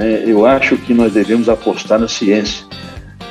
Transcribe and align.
é, 0.00 0.24
eu 0.26 0.46
acho 0.46 0.76
que 0.78 0.94
nós 0.94 1.12
devemos 1.12 1.48
apostar 1.48 1.98
na 1.98 2.08
ciência. 2.08 2.64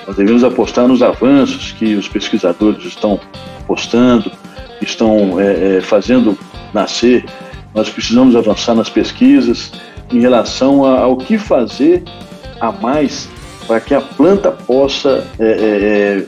Nós 0.05 0.15
devemos 0.15 0.43
apostar 0.43 0.87
nos 0.87 1.01
avanços 1.01 1.71
que 1.71 1.95
os 1.95 2.07
pesquisadores 2.07 2.85
estão 2.85 3.19
postando, 3.67 4.31
estão 4.81 5.39
é, 5.39 5.77
é, 5.77 5.81
fazendo 5.81 6.37
nascer. 6.73 7.25
Nós 7.73 7.89
precisamos 7.89 8.35
avançar 8.35 8.75
nas 8.75 8.89
pesquisas 8.89 9.71
em 10.11 10.19
relação 10.19 10.85
a, 10.85 10.99
ao 10.99 11.17
que 11.17 11.37
fazer 11.37 12.03
a 12.59 12.71
mais 12.71 13.29
para 13.67 13.79
que 13.79 13.93
a 13.93 14.01
planta 14.01 14.51
possa 14.51 15.27
é, 15.39 15.45
é, 15.45 15.51
é, 15.51 16.25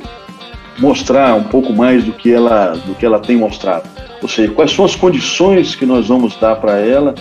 mostrar 0.80 1.36
um 1.36 1.44
pouco 1.44 1.73
mais 1.73 2.04
do 2.04 2.14
que 2.14 2.32
ela 2.32 2.73
do 2.86 2.96
que 2.96 3.05
ela 3.05 3.20
tem 3.20 3.36
mostrado. 3.36 3.88
Ou 4.21 4.28
seja, 4.28 4.52
quais 4.52 4.71
são 4.71 4.86
as 4.86 4.96
condições 4.96 5.76
que 5.76 5.86
nós 5.86 6.08
vamos 6.08 6.36
dar 6.36 6.55
para 6.58 6.80
ela 6.80 7.16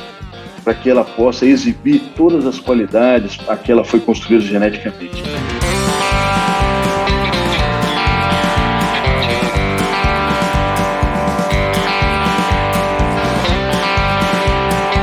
para 0.65 0.75
que 0.75 0.91
ela 0.91 1.05
possa 1.05 1.47
exibir 1.47 2.01
todas 2.17 2.47
as 2.47 2.59
qualidades 2.59 3.39
a 3.49 3.57
que 3.57 3.71
ela 3.73 3.85
foi 3.85 4.01
construída 4.01 4.45
geneticamente. 4.45 5.23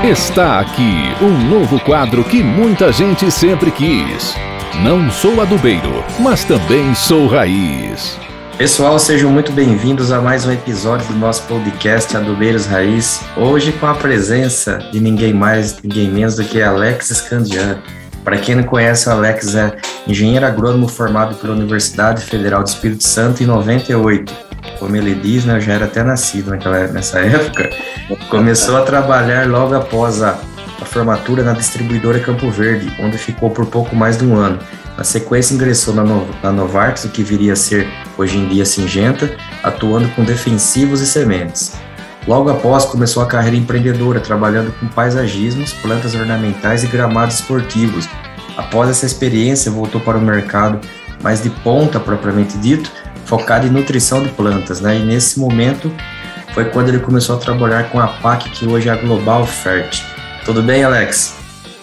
Está 0.03 0.61
aqui 0.61 1.13
um 1.21 1.49
novo 1.49 1.79
quadro 1.81 2.23
que 2.23 2.41
muita 2.41 2.93
gente 2.93 3.29
sempre 3.29 3.71
quis. 3.71 4.35
Não 4.81 5.11
sou 5.11 5.41
adubeiro, 5.41 6.03
mas 6.19 6.45
também 6.45 6.95
sou 6.95 7.27
raiz. 7.27 8.26
Pessoal, 8.57 8.97
sejam 8.97 9.31
muito 9.31 9.51
bem-vindos 9.51 10.11
a 10.11 10.19
mais 10.19 10.45
um 10.45 10.51
episódio 10.51 11.07
do 11.07 11.13
nosso 11.13 11.43
podcast 11.43 12.17
Adubeiros 12.17 12.65
Raiz. 12.65 13.21
Hoje 13.37 13.71
com 13.71 13.85
a 13.85 13.93
presença 13.93 14.79
de 14.91 14.99
ninguém 14.99 15.31
mais, 15.31 15.79
ninguém 15.83 16.09
menos 16.09 16.37
do 16.37 16.43
que 16.43 16.59
Alex 16.59 17.09
Scandian. 17.09 17.79
Para 18.23 18.37
quem 18.37 18.55
não 18.55 18.63
conhece, 18.63 19.07
o 19.07 19.11
Alex 19.11 19.53
é 19.53 19.77
engenheiro 20.07 20.43
agrônomo 20.43 20.87
formado 20.87 21.35
pela 21.35 21.53
Universidade 21.53 22.25
Federal 22.25 22.63
do 22.63 22.67
Espírito 22.67 23.03
Santo 23.03 23.43
em 23.43 23.45
98 23.45 24.47
como 24.79 24.95
ele 24.95 25.15
diz, 25.15 25.45
né, 25.45 25.55
eu 25.55 25.61
já 25.61 25.73
era 25.73 25.85
até 25.85 26.03
nascido 26.03 26.51
naquela, 26.51 26.87
nessa 26.87 27.19
época, 27.19 27.69
começou 28.29 28.77
a 28.77 28.81
trabalhar 28.81 29.47
logo 29.47 29.73
após 29.75 30.21
a, 30.21 30.37
a 30.81 30.85
formatura 30.85 31.43
na 31.43 31.53
distribuidora 31.53 32.19
Campo 32.19 32.49
Verde, 32.49 32.93
onde 32.99 33.17
ficou 33.17 33.49
por 33.49 33.65
pouco 33.65 33.95
mais 33.95 34.17
de 34.17 34.25
um 34.25 34.35
ano. 34.35 34.59
Na 34.97 35.03
sequência, 35.03 35.53
ingressou 35.53 35.93
na, 35.93 36.03
no, 36.03 36.27
na 36.41 36.51
Novartis, 36.51 37.03
o 37.03 37.09
que 37.09 37.21
viria 37.21 37.53
a 37.53 37.55
ser 37.55 37.87
hoje 38.17 38.37
em 38.39 38.47
dia 38.47 38.65
Singenta, 38.65 39.37
atuando 39.61 40.09
com 40.09 40.23
defensivos 40.23 41.01
e 41.01 41.05
sementes. 41.05 41.73
Logo 42.27 42.49
após, 42.49 42.83
começou 42.83 43.21
a 43.21 43.27
carreira 43.27 43.55
empreendedora, 43.55 44.19
trabalhando 44.19 44.73
com 44.79 44.87
paisagismos, 44.87 45.71
plantas 45.71 46.15
ornamentais 46.15 46.83
e 46.83 46.87
gramados 46.87 47.35
esportivos. 47.35 48.09
Após 48.57 48.89
essa 48.89 49.05
experiência, 49.05 49.71
voltou 49.71 50.01
para 50.01 50.17
o 50.17 50.21
mercado 50.21 50.79
mais 51.21 51.43
de 51.43 51.49
ponta 51.49 51.99
propriamente 51.99 52.57
dito, 52.57 52.91
focado 53.23 53.67
em 53.67 53.69
nutrição 53.69 54.23
de 54.23 54.29
plantas, 54.29 54.81
né? 54.81 54.97
E 54.97 55.05
nesse 55.05 55.39
momento 55.39 55.91
foi 56.53 56.65
quando 56.65 56.89
ele 56.89 56.99
começou 56.99 57.35
a 57.35 57.39
trabalhar 57.39 57.91
com 57.91 57.99
a 57.99 58.07
PAC, 58.07 58.49
que 58.49 58.65
hoje 58.65 58.89
é 58.89 58.91
a 58.91 58.95
Global 58.95 59.45
Fert. 59.45 60.01
Tudo 60.43 60.63
bem, 60.63 60.83
Alex? 60.83 61.36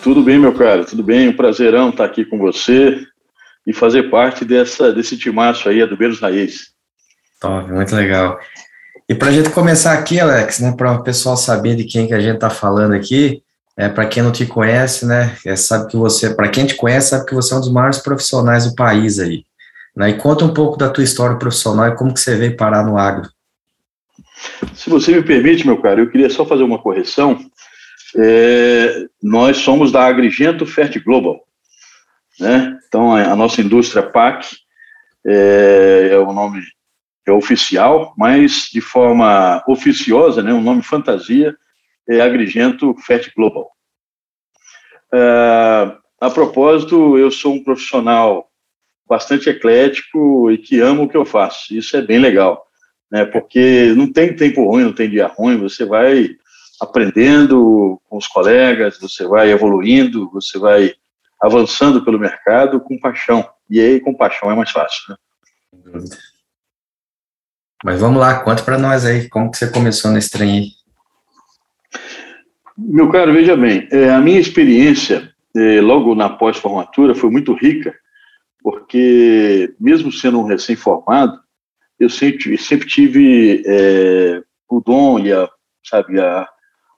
Tudo 0.05 0.23
bem, 0.23 0.39
meu 0.39 0.53
caro, 0.53 0.85
tudo 0.85 1.03
bem. 1.03 1.31
Um 1.31 1.33
prazerão 1.33 1.89
estar 1.89 2.05
aqui 2.05 2.27
com 2.27 2.37
você 2.37 3.01
e 3.67 3.73
fazer 3.73 4.11
parte 4.11 4.45
dessa, 4.45 4.93
desse 4.93 5.17
timaço 5.17 5.67
aí, 5.67 5.81
a 5.81 5.87
do 5.87 5.97
Beiros 5.97 6.21
Raiz. 6.21 6.75
Top, 7.41 7.73
muito 7.73 7.97
legal. 7.97 8.39
E 9.09 9.15
para 9.15 9.29
a 9.29 9.33
gente 9.33 9.49
começar 9.49 9.95
aqui, 9.95 10.21
Alex, 10.21 10.61
né, 10.61 10.75
para 10.77 10.93
o 10.93 11.03
pessoal 11.03 11.39
saber 11.39 11.75
de 11.75 11.85
quem 11.85 12.07
que 12.07 12.13
a 12.13 12.21
gente 12.21 12.35
está 12.35 12.51
falando 12.51 12.93
aqui, 12.93 13.43
é, 13.79 13.89
para 13.89 14.05
quem 14.05 14.23
não 14.23 14.31
te 14.31 14.45
conhece, 14.45 15.07
né, 15.07 15.39
é, 15.43 15.57
sabe 15.57 15.91
que 15.91 15.97
você, 15.97 16.35
para 16.35 16.51
quem 16.51 16.67
te 16.67 16.75
conhece, 16.75 17.09
sabe 17.09 17.25
que 17.25 17.35
você 17.35 17.55
é 17.55 17.57
um 17.57 17.61
dos 17.61 17.73
maiores 17.73 17.97
profissionais 17.97 18.69
do 18.69 18.75
país 18.75 19.19
aí. 19.19 19.43
Né? 19.97 20.11
E 20.11 20.19
conta 20.19 20.45
um 20.45 20.53
pouco 20.53 20.77
da 20.77 20.91
tua 20.91 21.03
história 21.03 21.39
profissional 21.39 21.89
e 21.89 21.97
como 21.97 22.13
que 22.13 22.21
você 22.21 22.37
veio 22.37 22.59
parar 22.59 22.85
no 22.85 22.99
agro. 22.99 23.31
Se 24.75 24.91
você 24.91 25.13
me 25.13 25.23
permite, 25.23 25.67
meu 25.67 25.81
caro, 25.81 26.03
eu 26.03 26.11
queria 26.11 26.29
só 26.29 26.45
fazer 26.45 26.63
uma 26.63 26.79
correção. 26.79 27.39
É, 28.17 29.07
nós 29.23 29.59
somos 29.59 29.91
da 29.91 30.05
Agrigento 30.07 30.67
Fert 30.67 31.03
Global. 31.03 31.45
Né? 32.39 32.79
Então, 32.87 33.15
a, 33.15 33.35
nossa 33.37 33.61
indústria 33.61 34.03
PAC 34.03 34.57
é, 35.27 36.11
é, 36.13 36.19
o 36.19 36.33
nome 36.33 36.63
é 37.27 37.33
oficial, 37.33 38.15
mas 38.19 38.69
de 38.73 38.81
forma 38.81 39.63
oficiosa, 39.67 40.43
né, 40.43 40.53
um 40.53 40.61
nome 40.61 40.83
fantasia, 40.83 41.57
é 42.09 42.21
Agrigento 42.21 42.95
Fert 43.07 43.33
Global. 43.35 43.71
É, 45.13 45.97
a 46.21 46.31
propósito, 46.31 47.17
eu 47.17 47.31
sou 47.31 47.55
um 47.55 47.65
profissional 47.65 48.49
bastante 49.07 49.49
eclético 49.49 50.51
e 50.51 50.59
que 50.59 50.81
amo 50.81 51.05
o 51.05 51.09
que 51.09 51.17
eu 51.17 51.25
faço. 51.25 51.75
Isso 51.75 51.97
é 51.97 52.03
bem 52.03 52.19
legal, 52.19 52.67
né? 53.11 53.25
Porque 53.25 53.93
não 53.97 54.11
tem 54.11 54.35
tempo 54.35 54.65
ruim, 54.65 54.85
não 54.85 54.93
tem 54.93 55.11
dia 55.11 55.27
ruim. 55.27 55.59
Você 55.59 55.85
vai 55.85 56.31
aprendendo 56.81 58.01
com 58.09 58.17
os 58.17 58.27
colegas, 58.27 58.99
você 58.99 59.27
vai 59.27 59.51
evoluindo, 59.51 60.31
você 60.31 60.59
vai 60.59 60.95
avançando 61.41 62.05
pelo 62.05 62.19
mercado 62.19 62.81
com 62.81 62.99
paixão. 62.99 63.49
E 63.69 63.81
aí, 63.81 64.01
com 64.01 64.15
paixão 64.15 64.51
é 64.51 64.55
mais 64.55 64.71
fácil, 64.71 65.03
né? 65.11 65.17
Mas 67.85 68.01
vamos 68.01 68.19
lá, 68.19 68.41
conta 68.41 68.63
para 68.63 68.79
nós 68.79 69.05
aí, 69.05 69.29
como 69.29 69.51
que 69.51 69.59
você 69.59 69.71
começou 69.71 70.11
nesse 70.11 70.31
trem 70.31 70.59
aí? 70.59 70.69
Meu 72.77 73.11
caro, 73.11 73.33
veja 73.33 73.57
bem, 73.57 73.87
é, 73.93 74.11
a 74.11 74.21
minha 74.21 74.41
experiência 74.41 75.33
é, 75.55 75.81
logo 75.81 76.15
na 76.15 76.29
pós-formatura 76.29 77.15
foi 77.15 77.31
muito 77.31 77.53
rica, 77.53 77.95
porque 78.63 79.75
mesmo 79.79 80.11
sendo 80.11 80.41
um 80.41 80.47
recém-formado, 80.47 81.39
eu 82.01 82.09
sempre, 82.09 82.57
sempre 82.59 82.89
tive 82.89 83.63
é, 83.67 84.43
o 84.69 84.81
dom 84.81 85.21
e 85.21 85.33
a, 85.33 85.49
sabe, 85.85 86.19
a, 86.19 86.49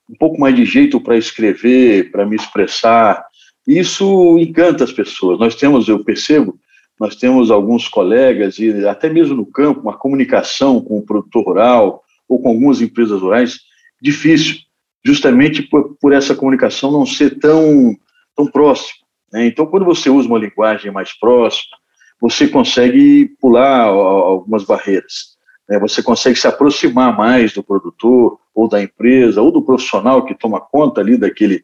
um 0.09 0.15
pouco 0.15 0.39
mais 0.39 0.55
de 0.55 0.65
jeito 0.65 0.99
para 0.99 1.17
escrever, 1.17 2.11
para 2.11 2.25
me 2.25 2.35
expressar. 2.35 3.25
Isso 3.67 4.37
encanta 4.39 4.83
as 4.83 4.91
pessoas. 4.91 5.39
Nós 5.39 5.55
temos, 5.55 5.87
eu 5.87 6.03
percebo, 6.03 6.57
nós 6.99 7.15
temos 7.15 7.51
alguns 7.51 7.87
colegas 7.87 8.57
e 8.59 8.87
até 8.87 9.09
mesmo 9.09 9.35
no 9.35 9.45
campo 9.45 9.81
uma 9.81 9.97
comunicação 9.97 10.81
com 10.81 10.97
o 10.97 11.05
produtor 11.05 11.43
rural 11.45 12.03
ou 12.27 12.41
com 12.41 12.49
algumas 12.49 12.81
empresas 12.81 13.21
rurais 13.21 13.59
difícil, 14.01 14.57
justamente 15.03 15.61
por, 15.63 15.95
por 15.99 16.13
essa 16.13 16.35
comunicação 16.35 16.91
não 16.91 17.05
ser 17.05 17.39
tão 17.39 17.95
tão 18.37 18.45
próxima. 18.45 18.99
Né? 19.33 19.47
Então, 19.47 19.65
quando 19.65 19.83
você 19.85 20.09
usa 20.09 20.29
uma 20.29 20.37
linguagem 20.37 20.91
mais 20.91 21.11
próxima, 21.17 21.75
você 22.21 22.47
consegue 22.47 23.35
pular 23.41 23.81
algumas 23.81 24.63
barreiras. 24.63 25.36
Né? 25.67 25.79
Você 25.79 26.01
consegue 26.01 26.37
se 26.37 26.47
aproximar 26.47 27.15
mais 27.15 27.53
do 27.53 27.63
produtor, 27.63 28.39
ou 28.53 28.67
da 28.67 28.81
empresa, 28.81 29.41
ou 29.41 29.51
do 29.51 29.61
profissional 29.61 30.25
que 30.25 30.33
toma 30.33 30.59
conta 30.59 31.01
ali 31.01 31.17
daquele, 31.17 31.63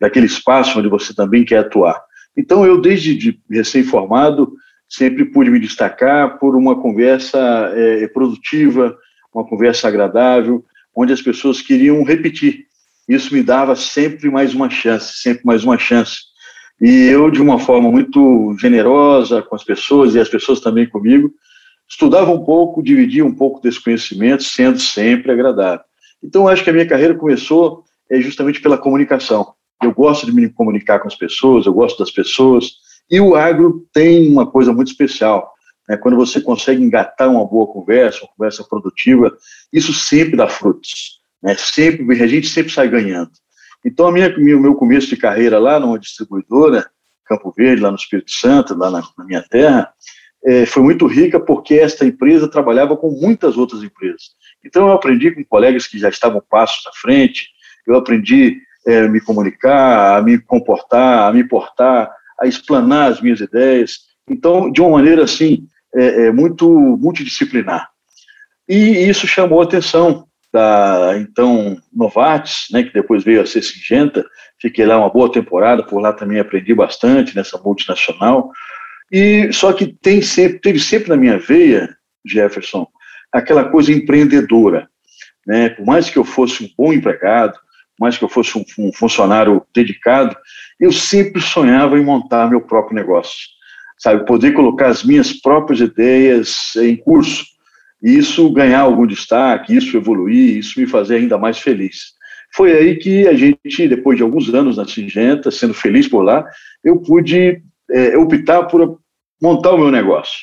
daquele 0.00 0.26
espaço 0.26 0.78
onde 0.78 0.88
você 0.88 1.14
também 1.14 1.44
quer 1.44 1.58
atuar. 1.58 2.00
Então, 2.36 2.64
eu, 2.64 2.80
desde 2.80 3.14
de 3.16 3.40
recém-formado, 3.50 4.52
sempre 4.88 5.24
pude 5.24 5.50
me 5.50 5.58
destacar 5.58 6.38
por 6.38 6.54
uma 6.54 6.80
conversa 6.80 7.38
é, 7.74 8.06
produtiva, 8.06 8.96
uma 9.34 9.44
conversa 9.44 9.88
agradável, 9.88 10.64
onde 10.94 11.12
as 11.12 11.20
pessoas 11.20 11.60
queriam 11.60 12.02
repetir. 12.04 12.66
Isso 13.08 13.34
me 13.34 13.42
dava 13.42 13.74
sempre 13.74 14.30
mais 14.30 14.54
uma 14.54 14.70
chance, 14.70 15.18
sempre 15.18 15.42
mais 15.44 15.64
uma 15.64 15.78
chance. 15.78 16.18
E 16.80 17.06
eu, 17.06 17.30
de 17.30 17.42
uma 17.42 17.58
forma 17.58 17.90
muito 17.90 18.56
generosa 18.60 19.42
com 19.42 19.56
as 19.56 19.64
pessoas 19.64 20.14
e 20.14 20.20
as 20.20 20.28
pessoas 20.28 20.60
também 20.60 20.88
comigo, 20.88 21.32
estudava 21.88 22.30
um 22.30 22.44
pouco, 22.44 22.82
dividia 22.82 23.24
um 23.24 23.34
pouco 23.34 23.60
desse 23.60 23.82
conhecimento, 23.82 24.42
sendo 24.42 24.78
sempre 24.78 25.32
agradável. 25.32 25.84
Então, 26.22 26.46
acho 26.46 26.62
que 26.62 26.70
a 26.70 26.72
minha 26.72 26.86
carreira 26.86 27.14
começou 27.14 27.84
é, 28.10 28.20
justamente 28.20 28.60
pela 28.60 28.76
comunicação. 28.76 29.54
Eu 29.82 29.94
gosto 29.94 30.26
de 30.26 30.32
me 30.32 30.48
comunicar 30.48 30.98
com 30.98 31.08
as 31.08 31.14
pessoas, 31.14 31.66
eu 31.66 31.72
gosto 31.72 31.98
das 31.98 32.10
pessoas, 32.10 32.72
e 33.10 33.20
o 33.20 33.34
agro 33.34 33.86
tem 33.92 34.28
uma 34.28 34.50
coisa 34.50 34.72
muito 34.72 34.88
especial. 34.88 35.52
Né? 35.88 35.96
Quando 35.96 36.16
você 36.16 36.40
consegue 36.40 36.82
engatar 36.82 37.30
uma 37.30 37.44
boa 37.46 37.66
conversa, 37.66 38.20
uma 38.22 38.32
conversa 38.36 38.64
produtiva, 38.64 39.34
isso 39.72 39.94
sempre 39.94 40.36
dá 40.36 40.48
frutos. 40.48 41.20
Né? 41.42 41.54
Sempre, 41.56 42.22
a 42.22 42.26
gente 42.26 42.48
sempre 42.48 42.72
sai 42.72 42.88
ganhando. 42.88 43.30
Então, 43.84 44.08
a 44.08 44.12
minha, 44.12 44.28
o 44.36 44.60
meu 44.60 44.74
começo 44.74 45.08
de 45.08 45.16
carreira 45.16 45.58
lá 45.58 45.78
numa 45.78 45.98
distribuidora, 45.98 46.90
Campo 47.24 47.52
Verde, 47.56 47.82
lá 47.82 47.90
no 47.90 47.96
Espírito 47.96 48.30
Santo, 48.30 48.74
lá 48.74 48.90
na, 48.90 49.02
na 49.16 49.24
minha 49.24 49.42
terra, 49.42 49.92
é, 50.44 50.66
foi 50.66 50.82
muito 50.82 51.06
rica 51.06 51.40
porque 51.40 51.74
esta 51.74 52.04
empresa 52.04 52.50
trabalhava 52.50 52.96
com 52.96 53.10
muitas 53.10 53.56
outras 53.56 53.82
empresas. 53.82 54.30
Então, 54.64 54.88
eu 54.88 54.92
aprendi 54.92 55.30
com 55.30 55.44
colegas 55.44 55.86
que 55.86 55.98
já 55.98 56.08
estavam 56.08 56.42
passos 56.48 56.86
à 56.86 56.90
frente, 57.00 57.48
eu 57.86 57.96
aprendi 57.96 58.58
é, 58.86 59.00
a 59.00 59.08
me 59.08 59.20
comunicar, 59.20 60.18
a 60.18 60.22
me 60.22 60.38
comportar, 60.38 61.28
a 61.28 61.32
me 61.32 61.44
portar, 61.44 62.10
a 62.40 62.46
explanar 62.46 63.12
as 63.12 63.20
minhas 63.20 63.40
ideias. 63.40 64.00
Então, 64.28 64.70
de 64.70 64.80
uma 64.80 64.90
maneira 64.90 65.24
assim, 65.24 65.66
é, 65.94 66.26
é 66.26 66.32
muito 66.32 66.68
multidisciplinar. 66.68 67.88
E 68.68 69.08
isso 69.08 69.26
chamou 69.26 69.60
a 69.60 69.64
atenção 69.64 70.28
da 70.52 71.14
então 71.18 71.76
Novartis, 71.92 72.66
né, 72.70 72.82
que 72.82 72.92
depois 72.92 73.22
veio 73.22 73.42
a 73.42 73.46
ser 73.46 73.62
Singenta, 73.62 74.24
fiquei 74.60 74.86
lá 74.86 74.98
uma 74.98 75.10
boa 75.10 75.30
temporada, 75.30 75.82
por 75.82 76.00
lá 76.00 76.12
também 76.12 76.38
aprendi 76.38 76.74
bastante 76.74 77.34
nessa 77.36 77.58
multinacional. 77.58 78.50
E 79.10 79.52
só 79.52 79.72
que 79.72 79.86
tem 79.86 80.20
sempre, 80.20 80.58
teve 80.60 80.78
sempre 80.78 81.08
na 81.08 81.16
minha 81.16 81.38
veia, 81.38 81.96
Jefferson, 82.26 82.86
aquela 83.32 83.64
coisa 83.64 83.92
empreendedora. 83.92 84.88
Né? 85.46 85.70
Por 85.70 85.86
mais 85.86 86.10
que 86.10 86.18
eu 86.18 86.24
fosse 86.24 86.64
um 86.64 86.68
bom 86.76 86.92
empregado, 86.92 87.54
por 87.54 88.04
mais 88.04 88.18
que 88.18 88.24
eu 88.24 88.28
fosse 88.28 88.56
um, 88.58 88.64
um 88.78 88.92
funcionário 88.92 89.64
dedicado, 89.74 90.36
eu 90.78 90.92
sempre 90.92 91.40
sonhava 91.40 91.98
em 91.98 92.04
montar 92.04 92.48
meu 92.48 92.60
próprio 92.60 92.94
negócio. 92.94 93.48
Sabe, 93.98 94.24
poder 94.26 94.52
colocar 94.52 94.88
as 94.88 95.02
minhas 95.02 95.32
próprias 95.32 95.80
ideias 95.80 96.76
em 96.76 96.96
curso. 96.96 97.44
E 98.00 98.16
isso 98.16 98.48
ganhar 98.52 98.82
algum 98.82 99.06
destaque, 99.06 99.76
isso 99.76 99.96
evoluir, 99.96 100.56
isso 100.58 100.78
me 100.78 100.86
fazer 100.86 101.16
ainda 101.16 101.36
mais 101.36 101.58
feliz. 101.58 102.12
Foi 102.54 102.72
aí 102.72 102.96
que 102.96 103.26
a 103.26 103.34
gente, 103.34 103.88
depois 103.88 104.16
de 104.16 104.22
alguns 104.22 104.54
anos 104.54 104.76
na 104.76 104.86
Singenta, 104.86 105.50
sendo 105.50 105.74
feliz 105.74 106.06
por 106.06 106.22
lá, 106.22 106.44
eu 106.84 107.00
pude 107.00 107.60
é, 107.90 108.16
optar 108.16 108.64
por 108.64 109.00
montar 109.40 109.72
o 109.72 109.78
meu 109.78 109.90
negócio. 109.90 110.38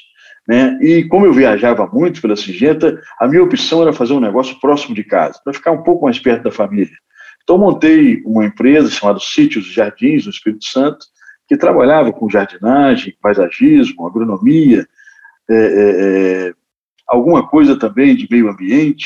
Né? 0.48 0.78
E 0.82 1.04
como 1.06 1.26
eu 1.26 1.34
viajava 1.34 1.88
muito 1.88 2.22
pela 2.22 2.36
Singenta, 2.36 3.02
a 3.20 3.28
minha 3.28 3.44
opção 3.44 3.82
era 3.82 3.94
fazer 3.94 4.14
um 4.14 4.20
negócio 4.20 4.60
próximo 4.60 4.94
de 4.94 5.04
casa, 5.04 5.40
para 5.44 5.54
ficar 5.54 5.72
um 5.72 5.84
pouco 5.84 6.06
mais 6.06 6.20
perto 6.20 6.44
da 6.44 6.52
família. 6.52 6.94
Então, 7.44 7.58
montei 7.58 8.22
uma 8.26 8.46
empresa 8.46 8.90
chamada 8.90 9.20
Sítios 9.20 9.66
Jardins, 9.66 10.26
no 10.26 10.32
Espírito 10.32 10.66
Santo, 10.66 11.06
que 11.48 11.58
trabalhava 11.58 12.12
com 12.12 12.30
jardinagem, 12.30 13.16
paisagismo, 13.22 14.08
agronomia, 14.08 14.86
é, 15.50 15.56
é, 15.56 16.48
é, 16.48 16.54
alguma 17.08 17.48
coisa 17.48 17.78
também 17.78 18.16
de 18.16 18.28
meio 18.30 18.50
ambiente. 18.50 19.06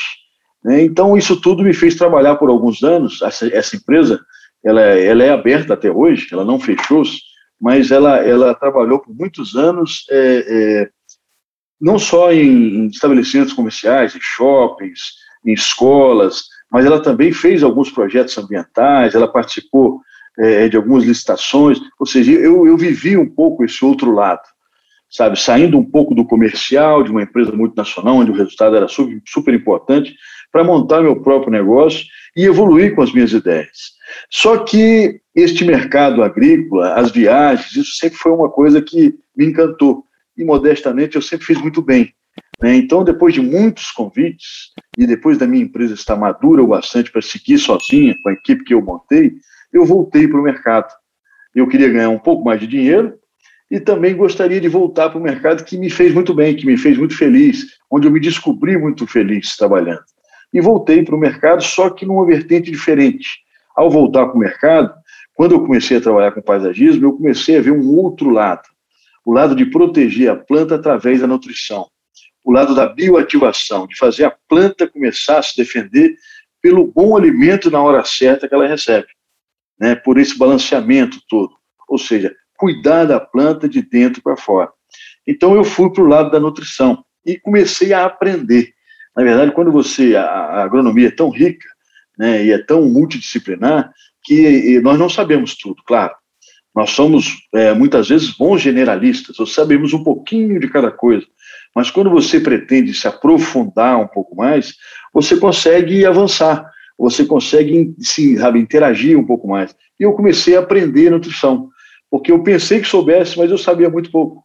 Né? 0.64 0.82
Então, 0.82 1.16
isso 1.16 1.38
tudo 1.38 1.62
me 1.62 1.74
fez 1.74 1.96
trabalhar 1.96 2.36
por 2.36 2.48
alguns 2.48 2.82
anos. 2.82 3.20
Essa, 3.20 3.54
essa 3.54 3.76
empresa 3.76 4.20
ela, 4.64 4.80
ela 4.80 5.22
é 5.22 5.30
aberta 5.30 5.74
até 5.74 5.90
hoje, 5.90 6.28
ela 6.32 6.44
não 6.44 6.58
fechou, 6.58 7.02
mas 7.60 7.90
ela, 7.90 8.16
ela 8.18 8.54
trabalhou 8.54 8.98
por 9.00 9.14
muitos 9.14 9.54
anos, 9.54 10.06
é, 10.10 10.44
é, 10.48 10.90
não 11.80 11.98
só 11.98 12.32
em, 12.32 12.46
em, 12.46 12.86
estabelecimentos 12.86 13.52
comerciais, 13.52 14.16
em 14.16 14.20
shoppings, 14.20 15.14
em 15.44 15.52
escolas, 15.52 16.44
mas 16.70 16.86
ela 16.86 17.02
também 17.02 17.32
fez 17.32 17.62
alguns 17.62 17.90
projetos 17.90 18.36
ambientais, 18.38 19.14
ela 19.14 19.28
participou 19.28 20.00
é, 20.38 20.68
de 20.68 20.76
algumas 20.76 21.04
licitações, 21.04 21.78
ou 21.98 22.06
seja, 22.06 22.32
eu, 22.32 22.66
eu 22.66 22.76
vivi 22.76 23.16
um 23.16 23.28
pouco 23.28 23.64
esse 23.64 23.84
outro 23.84 24.10
lado, 24.12 24.42
sabe, 25.10 25.38
saindo 25.38 25.76
um 25.76 25.84
pouco 25.84 26.14
do 26.14 26.24
comercial, 26.24 27.02
de 27.02 27.10
uma 27.10 27.22
empresa 27.22 27.52
multinacional, 27.52 28.16
onde 28.16 28.30
o 28.30 28.34
resultado 28.34 28.76
era 28.76 28.88
super, 28.88 29.20
super 29.26 29.52
importante, 29.52 30.14
para 30.50 30.64
montar 30.64 31.02
meu 31.02 31.20
próprio 31.20 31.52
negócio 31.52 32.06
e 32.36 32.44
evoluir 32.44 32.94
com 32.94 33.02
as 33.02 33.12
minhas 33.12 33.32
ideias. 33.32 33.99
Só 34.28 34.58
que 34.58 35.20
este 35.34 35.64
mercado 35.64 36.22
agrícola, 36.22 36.94
as 36.94 37.10
viagens, 37.10 37.74
isso 37.76 37.96
sempre 37.96 38.18
foi 38.18 38.32
uma 38.32 38.50
coisa 38.50 38.82
que 38.82 39.14
me 39.36 39.46
encantou. 39.46 40.04
E, 40.36 40.44
modestamente, 40.44 41.16
eu 41.16 41.22
sempre 41.22 41.46
fiz 41.46 41.60
muito 41.60 41.80
bem. 41.80 42.12
Né? 42.60 42.76
Então, 42.76 43.04
depois 43.04 43.34
de 43.34 43.40
muitos 43.40 43.90
convites, 43.90 44.72
e 44.98 45.06
depois 45.06 45.38
da 45.38 45.46
minha 45.46 45.64
empresa 45.64 45.94
estar 45.94 46.16
madura 46.16 46.62
o 46.62 46.68
bastante 46.68 47.10
para 47.10 47.22
seguir 47.22 47.58
sozinha, 47.58 48.14
com 48.22 48.28
a 48.28 48.32
equipe 48.32 48.64
que 48.64 48.74
eu 48.74 48.82
montei, 48.82 49.32
eu 49.72 49.84
voltei 49.84 50.26
para 50.28 50.40
o 50.40 50.42
mercado. 50.42 50.92
Eu 51.54 51.66
queria 51.66 51.88
ganhar 51.88 52.10
um 52.10 52.18
pouco 52.18 52.44
mais 52.44 52.60
de 52.60 52.66
dinheiro 52.66 53.14
e 53.70 53.78
também 53.78 54.16
gostaria 54.16 54.60
de 54.60 54.68
voltar 54.68 55.10
para 55.10 55.18
o 55.18 55.22
mercado 55.22 55.64
que 55.64 55.78
me 55.78 55.88
fez 55.88 56.12
muito 56.12 56.34
bem, 56.34 56.56
que 56.56 56.66
me 56.66 56.76
fez 56.76 56.98
muito 56.98 57.16
feliz, 57.16 57.66
onde 57.90 58.06
eu 58.06 58.10
me 58.10 58.20
descobri 58.20 58.76
muito 58.76 59.06
feliz 59.06 59.56
trabalhando. 59.56 60.02
E 60.52 60.60
voltei 60.60 61.04
para 61.04 61.14
o 61.14 61.18
mercado, 61.18 61.62
só 61.62 61.88
que 61.88 62.04
numa 62.04 62.26
vertente 62.26 62.70
diferente. 62.70 63.28
Ao 63.80 63.88
voltar 63.88 64.26
para 64.26 64.36
o 64.36 64.38
mercado, 64.38 64.92
quando 65.32 65.52
eu 65.52 65.60
comecei 65.62 65.96
a 65.96 66.00
trabalhar 66.02 66.32
com 66.32 66.42
paisagismo, 66.42 67.06
eu 67.06 67.16
comecei 67.16 67.56
a 67.56 67.62
ver 67.62 67.70
um 67.70 67.96
outro 67.96 68.28
lado, 68.28 68.68
o 69.24 69.32
lado 69.32 69.56
de 69.56 69.64
proteger 69.64 70.30
a 70.30 70.36
planta 70.36 70.74
através 70.74 71.22
da 71.22 71.26
nutrição, 71.26 71.88
o 72.44 72.52
lado 72.52 72.74
da 72.74 72.86
bioativação, 72.86 73.86
de 73.86 73.96
fazer 73.96 74.24
a 74.24 74.36
planta 74.46 74.86
começar 74.86 75.38
a 75.38 75.42
se 75.42 75.56
defender 75.56 76.14
pelo 76.60 76.92
bom 76.92 77.16
alimento 77.16 77.70
na 77.70 77.80
hora 77.80 78.04
certa 78.04 78.46
que 78.46 78.54
ela 78.54 78.68
recebe 78.68 79.06
né, 79.80 79.94
por 79.94 80.18
esse 80.18 80.36
balanceamento 80.36 81.18
todo, 81.26 81.54
ou 81.88 81.96
seja, 81.96 82.36
cuidar 82.58 83.06
da 83.06 83.18
planta 83.18 83.66
de 83.66 83.80
dentro 83.80 84.20
para 84.22 84.36
fora. 84.36 84.70
Então 85.26 85.54
eu 85.54 85.64
fui 85.64 85.90
para 85.90 86.02
o 86.02 86.06
lado 86.06 86.30
da 86.30 86.38
nutrição 86.38 87.02
e 87.24 87.40
comecei 87.40 87.94
a 87.94 88.04
aprender. 88.04 88.74
Na 89.16 89.24
verdade, 89.24 89.52
quando 89.52 89.72
você 89.72 90.16
a, 90.16 90.26
a 90.26 90.64
agronomia 90.64 91.08
é 91.08 91.10
tão 91.10 91.30
rica, 91.30 91.66
né, 92.20 92.44
e 92.44 92.52
é 92.52 92.58
tão 92.58 92.82
multidisciplinar 92.82 93.90
que 94.22 94.78
nós 94.80 94.98
não 94.98 95.08
sabemos 95.08 95.56
tudo, 95.56 95.82
claro. 95.86 96.14
Nós 96.76 96.90
somos 96.90 97.38
é, 97.54 97.72
muitas 97.72 98.08
vezes 98.08 98.36
bons 98.36 98.60
generalistas, 98.60 99.40
ou 99.40 99.46
sabemos 99.46 99.92
um 99.92 100.04
pouquinho 100.04 100.60
de 100.60 100.68
cada 100.68 100.90
coisa. 100.90 101.26
Mas 101.74 101.90
quando 101.90 102.10
você 102.10 102.38
pretende 102.38 102.92
se 102.94 103.08
aprofundar 103.08 103.98
um 103.98 104.06
pouco 104.06 104.36
mais, 104.36 104.74
você 105.12 105.36
consegue 105.36 106.04
avançar 106.04 106.70
você 107.00 107.24
consegue 107.24 107.94
se, 107.98 108.36
sabe, 108.36 108.60
interagir 108.60 109.18
um 109.18 109.24
pouco 109.24 109.48
mais. 109.48 109.74
E 109.98 110.02
eu 110.02 110.12
comecei 110.12 110.54
a 110.54 110.60
aprender 110.60 111.08
nutrição, 111.08 111.70
porque 112.10 112.30
eu 112.30 112.42
pensei 112.42 112.78
que 112.78 112.86
soubesse, 112.86 113.38
mas 113.38 113.50
eu 113.50 113.56
sabia 113.56 113.88
muito 113.88 114.10
pouco. 114.10 114.44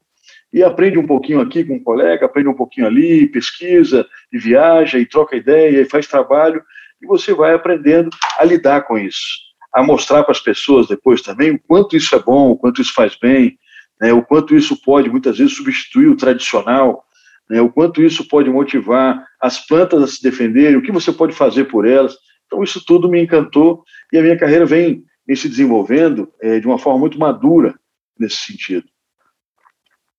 E 0.54 0.64
aprende 0.64 0.98
um 0.98 1.06
pouquinho 1.06 1.42
aqui 1.42 1.66
com 1.66 1.76
um 1.76 1.84
colega, 1.84 2.26
aprende 2.26 2.48
um 2.48 2.54
pouquinho 2.54 2.88
ali, 2.88 3.28
pesquisa, 3.28 4.08
e 4.32 4.38
viaja, 4.38 4.98
e 4.98 5.06
troca 5.06 5.36
ideia, 5.36 5.82
e 5.82 5.90
faz 5.90 6.08
trabalho, 6.08 6.64
e 7.06 7.08
você 7.08 7.34
vai 7.34 7.54
aprendendo 7.54 8.10
a 8.38 8.44
lidar 8.44 8.82
com 8.82 8.98
isso, 8.98 9.24
a 9.74 9.84
mostrar 9.84 10.24
para 10.24 10.32
as 10.32 10.40
pessoas 10.40 10.88
depois 10.88 11.22
também 11.22 11.52
o 11.52 11.60
quanto 11.60 11.96
isso 11.96 12.16
é 12.16 12.20
bom, 12.20 12.52
o 12.52 12.58
quanto 12.58 12.82
isso 12.82 12.94
faz 12.94 13.16
bem, 13.16 13.58
né, 14.02 14.12
o 14.12 14.24
quanto 14.24 14.56
isso 14.56 14.82
pode 14.82 15.10
muitas 15.10 15.38
vezes 15.38 15.56
substituir 15.56 16.08
o 16.08 16.18
tradicional, 16.18 17.06
né, 17.50 17.62
o 17.62 17.72
quanto 17.72 18.02
isso 18.02 18.28
pode 18.28 18.50
motivar 18.50 19.24
as 19.40 19.66
plantas 19.66 20.02
a 20.02 20.08
se 20.08 20.22
defenderem, 20.22 20.76
o 20.76 20.82
que 20.82 20.92
você 20.92 21.12
pode 21.12 21.34
fazer 21.34 21.66
por 21.66 21.88
elas. 21.88 22.16
Então, 22.48 22.64
isso 22.64 22.84
tudo 22.84 23.08
me 23.08 23.22
encantou 23.22 23.84
e 24.12 24.18
a 24.18 24.22
minha 24.22 24.38
carreira 24.38 24.66
vem, 24.66 25.04
se 25.36 25.48
desenvolvendo 25.48 26.32
é, 26.42 26.60
de 26.60 26.68
uma 26.68 26.78
forma 26.78 27.00
muito 27.00 27.18
madura 27.18 27.76
nesse 28.20 28.38
sentido. 28.38 28.86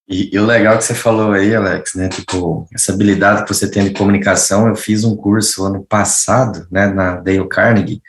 E, 0.09 0.35
e, 0.35 0.39
o 0.39 0.47
legal 0.47 0.79
que 0.79 0.85
você 0.85 0.95
falou 0.95 1.33
aí, 1.33 1.55
Alex, 1.55 1.95
né, 1.95 2.09
tipo, 2.09 2.69
essa 2.73 2.93
habilidade 2.93 3.43
que 3.43 3.53
você 3.53 3.69
tem 3.69 3.85
de 3.85 3.91
comunicação, 3.91 4.69
eu 4.69 4.77
fiz 4.77 5.03
um 5.03 5.17
curso 5.17 5.65
ano 5.65 5.85
passado, 5.85 6.67
né, 6.71 6.87
na 6.87 7.17
Dale 7.17 7.49
Carnegie, 7.49 8.01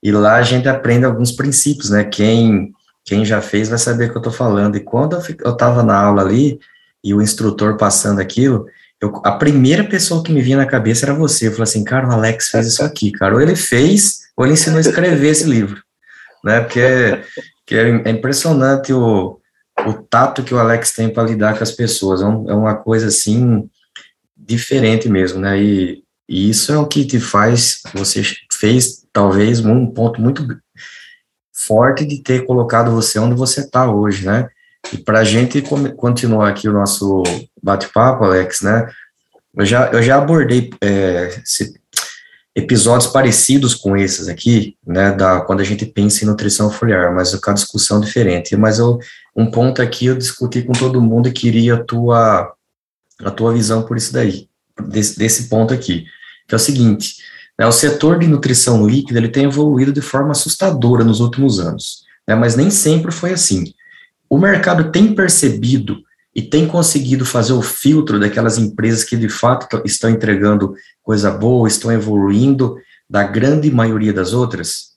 e 0.00 0.12
lá 0.12 0.36
a 0.36 0.42
gente 0.42 0.68
aprende 0.68 1.04
alguns 1.04 1.32
princípios, 1.32 1.90
né, 1.90 2.04
quem, 2.04 2.72
quem 3.04 3.24
já 3.24 3.42
fez 3.42 3.68
vai 3.68 3.78
saber 3.78 4.08
o 4.08 4.12
que 4.12 4.18
eu 4.18 4.22
tô 4.22 4.30
falando, 4.30 4.76
e 4.76 4.80
quando 4.80 5.16
eu 5.40 5.52
estava 5.52 5.82
na 5.82 6.00
aula 6.00 6.22
ali, 6.22 6.60
e 7.02 7.14
o 7.14 7.22
instrutor 7.22 7.76
passando 7.76 8.20
aquilo, 8.20 8.66
eu, 9.00 9.20
a 9.24 9.32
primeira 9.32 9.82
pessoa 9.84 10.22
que 10.22 10.32
me 10.32 10.42
vinha 10.42 10.58
na 10.58 10.66
cabeça 10.66 11.06
era 11.06 11.14
você. 11.14 11.48
Eu 11.48 11.52
falei 11.52 11.64
assim, 11.64 11.82
cara, 11.82 12.06
o 12.06 12.12
Alex 12.12 12.50
fez 12.50 12.66
isso 12.66 12.84
aqui, 12.84 13.10
cara. 13.10 13.34
Ou 13.34 13.40
ele 13.40 13.56
fez, 13.56 14.20
ou 14.36 14.44
ele 14.44 14.52
ensinou 14.52 14.76
a 14.76 14.80
escrever 14.82 15.28
esse 15.28 15.44
livro. 15.44 15.82
Né? 16.44 16.60
Porque 16.60 17.22
que 17.66 17.74
é, 17.74 17.88
é 18.04 18.10
impressionante 18.10 18.92
o, 18.92 19.39
o 19.86 19.94
tato 19.94 20.42
que 20.42 20.54
o 20.54 20.58
Alex 20.58 20.92
tem 20.92 21.12
para 21.12 21.28
lidar 21.28 21.56
com 21.56 21.62
as 21.62 21.72
pessoas. 21.72 22.22
É, 22.22 22.26
um, 22.26 22.50
é, 22.50 22.54
uma 22.54 22.74
coisa 22.74 23.08
assim 23.08 23.68
diferente 24.36 25.08
mesmo, 25.08 25.40
né? 25.40 25.60
E, 25.60 26.02
e 26.28 26.50
isso 26.50 26.72
é 26.72 26.78
o 26.78 26.86
que 26.86 27.04
te 27.04 27.20
faz, 27.20 27.80
você 27.94 28.22
fez 28.52 29.04
talvez 29.12 29.60
um 29.64 29.86
ponto 29.86 30.20
muito 30.20 30.46
forte 31.52 32.04
de 32.04 32.22
ter 32.22 32.46
colocado 32.46 32.90
você 32.90 33.18
onde 33.18 33.34
você 33.34 33.60
está 33.60 33.90
hoje, 33.90 34.26
né? 34.26 34.48
E 34.92 34.98
para 34.98 35.20
a 35.20 35.24
gente 35.24 35.62
continuar 35.96 36.48
aqui 36.48 36.68
o 36.68 36.72
nosso 36.72 37.22
bate-papo, 37.62 38.24
Alex, 38.24 38.62
né? 38.62 38.88
Eu 39.54 39.66
já, 39.66 39.90
eu 39.90 40.02
já 40.02 40.16
abordei 40.16 40.70
é, 40.80 41.40
episódios 42.60 43.10
parecidos 43.10 43.74
com 43.74 43.96
esses 43.96 44.28
aqui, 44.28 44.76
né? 44.86 45.12
Da, 45.12 45.40
quando 45.40 45.60
a 45.60 45.64
gente 45.64 45.84
pensa 45.86 46.24
em 46.24 46.28
nutrição 46.28 46.70
foliar, 46.70 47.14
mas 47.14 47.34
com 47.34 47.50
a 47.50 47.54
discussão 47.54 48.00
diferente. 48.00 48.56
Mas 48.56 48.78
eu, 48.78 48.98
um 49.36 49.50
ponto 49.50 49.82
aqui 49.82 50.06
eu 50.06 50.16
discuti 50.16 50.62
com 50.62 50.72
todo 50.72 51.02
mundo 51.02 51.28
e 51.28 51.32
queria 51.32 51.74
a 51.74 51.84
tua, 51.84 52.52
a 53.24 53.30
tua 53.30 53.52
visão 53.52 53.82
por 53.82 53.96
isso 53.96 54.12
daí, 54.12 54.48
desse, 54.88 55.18
desse 55.18 55.48
ponto 55.48 55.74
aqui, 55.74 56.04
que 56.46 56.54
é 56.54 56.56
o 56.56 56.60
seguinte. 56.60 57.16
Né, 57.58 57.66
o 57.66 57.72
setor 57.72 58.18
de 58.18 58.26
nutrição 58.26 58.86
líquida 58.86 59.18
ele 59.18 59.28
tem 59.28 59.44
evoluído 59.44 59.92
de 59.92 60.00
forma 60.00 60.30
assustadora 60.30 61.04
nos 61.04 61.20
últimos 61.20 61.60
anos, 61.60 62.04
né, 62.26 62.34
mas 62.34 62.56
nem 62.56 62.70
sempre 62.70 63.12
foi 63.12 63.32
assim. 63.32 63.74
O 64.30 64.38
mercado 64.38 64.90
tem 64.90 65.14
percebido 65.14 65.98
e 66.34 66.42
tem 66.42 66.66
conseguido 66.66 67.24
fazer 67.24 67.52
o 67.52 67.62
filtro 67.62 68.18
daquelas 68.18 68.58
empresas 68.58 69.04
que 69.04 69.16
de 69.16 69.28
fato 69.28 69.82
estão 69.84 70.08
entregando 70.08 70.74
coisa 71.02 71.30
boa, 71.30 71.66
estão 71.66 71.90
evoluindo, 71.90 72.76
da 73.08 73.24
grande 73.24 73.70
maioria 73.70 74.12
das 74.12 74.32
outras? 74.32 74.90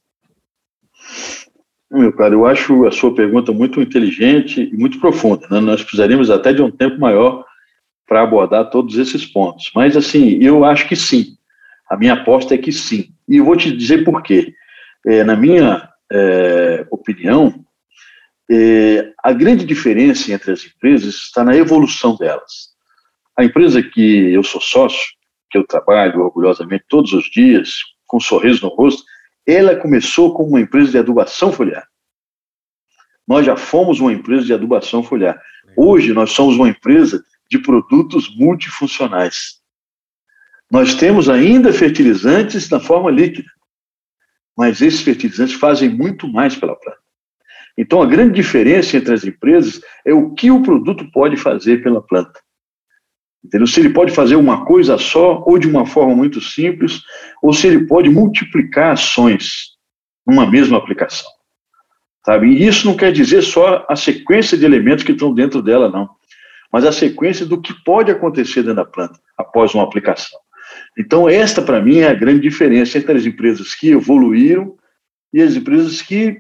Meu 1.92 2.13
cara, 2.13 2.34
eu 2.34 2.46
acho 2.46 2.86
a 2.86 2.92
sua 2.92 3.13
pergunta 3.13 3.52
muito 3.52 3.82
inteligente 3.82 4.62
e 4.62 4.75
muito 4.75 5.00
profunda. 5.00 5.48
Né? 5.50 5.60
Nós 5.60 5.82
precisaríamos 5.82 6.30
até 6.30 6.54
de 6.54 6.62
um 6.62 6.72
tempo 6.72 7.00
maior 7.00 7.44
para 8.08 8.22
abordar 8.22 8.70
todos 8.70 8.98
esses 8.98 9.25
pontos. 9.25 9.72
Mas, 9.75 9.98
assim, 9.98 10.38
eu 10.44 10.63
acho 10.63 10.88
que 10.88 10.96
sim. 10.96 11.36
A 11.90 11.98
minha 11.98 12.13
aposta 12.13 12.54
é 12.54 12.58
que 12.58 12.72
sim. 12.72 13.10
E 13.28 13.38
eu 13.38 13.46
vou 13.46 13.56
te 13.56 13.75
dizer 13.75 14.04
por 14.04 14.22
quê. 14.22 14.54
É, 15.06 15.24
na 15.24 15.36
minha 15.36 15.88
é, 16.12 16.86
opinião, 16.90 17.62
é, 18.50 19.14
a 19.24 19.32
grande 19.32 19.66
diferença 19.66 20.32
entre 20.32 20.52
as 20.52 20.66
empresas 20.66 21.16
está 21.16 21.44
na 21.44 21.56
evolução 21.56 22.16
delas. 22.16 22.74
A 23.38 23.44
empresa 23.44 23.82
que 23.82 24.32
eu 24.34 24.44
sou 24.44 24.62
sócio, 24.62 25.02
que 25.50 25.58
eu 25.58 25.66
trabalho 25.66 26.22
orgulhosamente 26.22 26.86
todos 26.88 27.14
os 27.14 27.26
dias, 27.26 27.76
com 28.06 28.18
um 28.18 28.20
sorriso 28.20 28.66
no 28.66 28.76
rosto, 28.76 29.04
ela 29.46 29.76
começou 29.76 30.34
como 30.34 30.50
uma 30.50 30.62
empresa 30.62 30.92
de 30.92 30.98
adubação 30.98 31.52
foliar. 31.52 31.88
Nós 33.28 33.46
já 33.46 33.56
fomos 33.56 34.00
uma 34.00 34.12
empresa 34.12 34.46
de 34.46 34.54
adubação 34.54 35.04
foliar. 35.04 35.42
Hoje 35.78 36.14
nós 36.14 36.32
somos 36.32 36.56
uma 36.56 36.70
empresa 36.70 37.24
de 37.50 37.58
produtos 37.58 38.36
multifuncionais. 38.36 39.62
Nós 40.70 40.96
temos 40.96 41.30
ainda 41.30 41.72
fertilizantes 41.72 42.70
na 42.70 42.80
forma 42.80 43.12
líquida, 43.12 43.50
mas 44.58 44.82
esses 44.82 45.02
fertilizantes 45.02 45.56
fazem 45.56 45.90
muito 45.90 46.28
mais 46.28 46.56
pela 46.56 46.76
planta. 46.76 47.02
Então, 47.77 48.01
a 48.01 48.06
grande 48.06 48.34
diferença 48.34 48.98
entre 48.98 49.13
as 49.13 49.24
empresas 49.24 49.82
é 50.06 50.13
o 50.13 50.32
que 50.32 50.51
o 50.51 50.62
produto 50.62 51.10
pode 51.12 51.38
fazer 51.38 51.82
pela 51.82 52.01
planta. 52.01 52.39
Entendeu? 53.44 53.68
Se 53.68 53.80
ele 53.80 53.89
pode 53.89 54.13
fazer 54.13 54.36
uma 54.36 54.65
coisa 54.65 54.98
só, 54.98 55.44
ou 55.46 55.58
de 55.58 55.68
uma 55.68 55.86
forma 55.86 56.15
muito 56.15 56.39
simples, 56.39 57.01
ou 57.42 57.51
se 57.51 57.68
ele 57.68 57.86
pode 57.86 58.10
multiplicar 58.10 58.94
ações 58.94 59.74
numa 60.25 60.50
mesma 60.50 60.77
aplicação. 60.77 61.30
Sabe? 62.25 62.48
E 62.48 62.65
isso 62.65 62.88
não 62.88 62.96
quer 62.96 63.12
dizer 63.12 63.42
só 63.42 63.86
a 63.89 63.96
sequência 63.96 64.58
de 64.58 64.63
elementos 64.63 65.03
que 65.03 65.12
estão 65.12 65.34
dentro 65.34 65.62
dela, 65.62 65.89
não. 65.89 66.10
Mas 66.72 66.86
a 66.86 66.92
sequência 66.92 67.46
do 67.46 67.62
que 67.62 67.74
pode 67.84 68.12
acontecer 68.12 68.62
dentro 68.62 68.77
da 68.77 68.86
planta 68.86 69.20
após 69.38 69.74
uma 69.74 69.84
aplicação. 69.84 70.39
Então, 70.98 71.27
esta, 71.27 71.62
para 71.62 71.82
mim, 71.82 71.98
é 71.98 72.08
a 72.08 72.13
grande 72.13 72.39
diferença 72.39 72.98
entre 72.98 73.18
as 73.18 73.25
empresas 73.25 73.75
que 73.75 73.89
evoluíram 73.89 74.75
e 75.34 75.42
as 75.42 75.56
empresas 75.56 76.01
que 76.01 76.38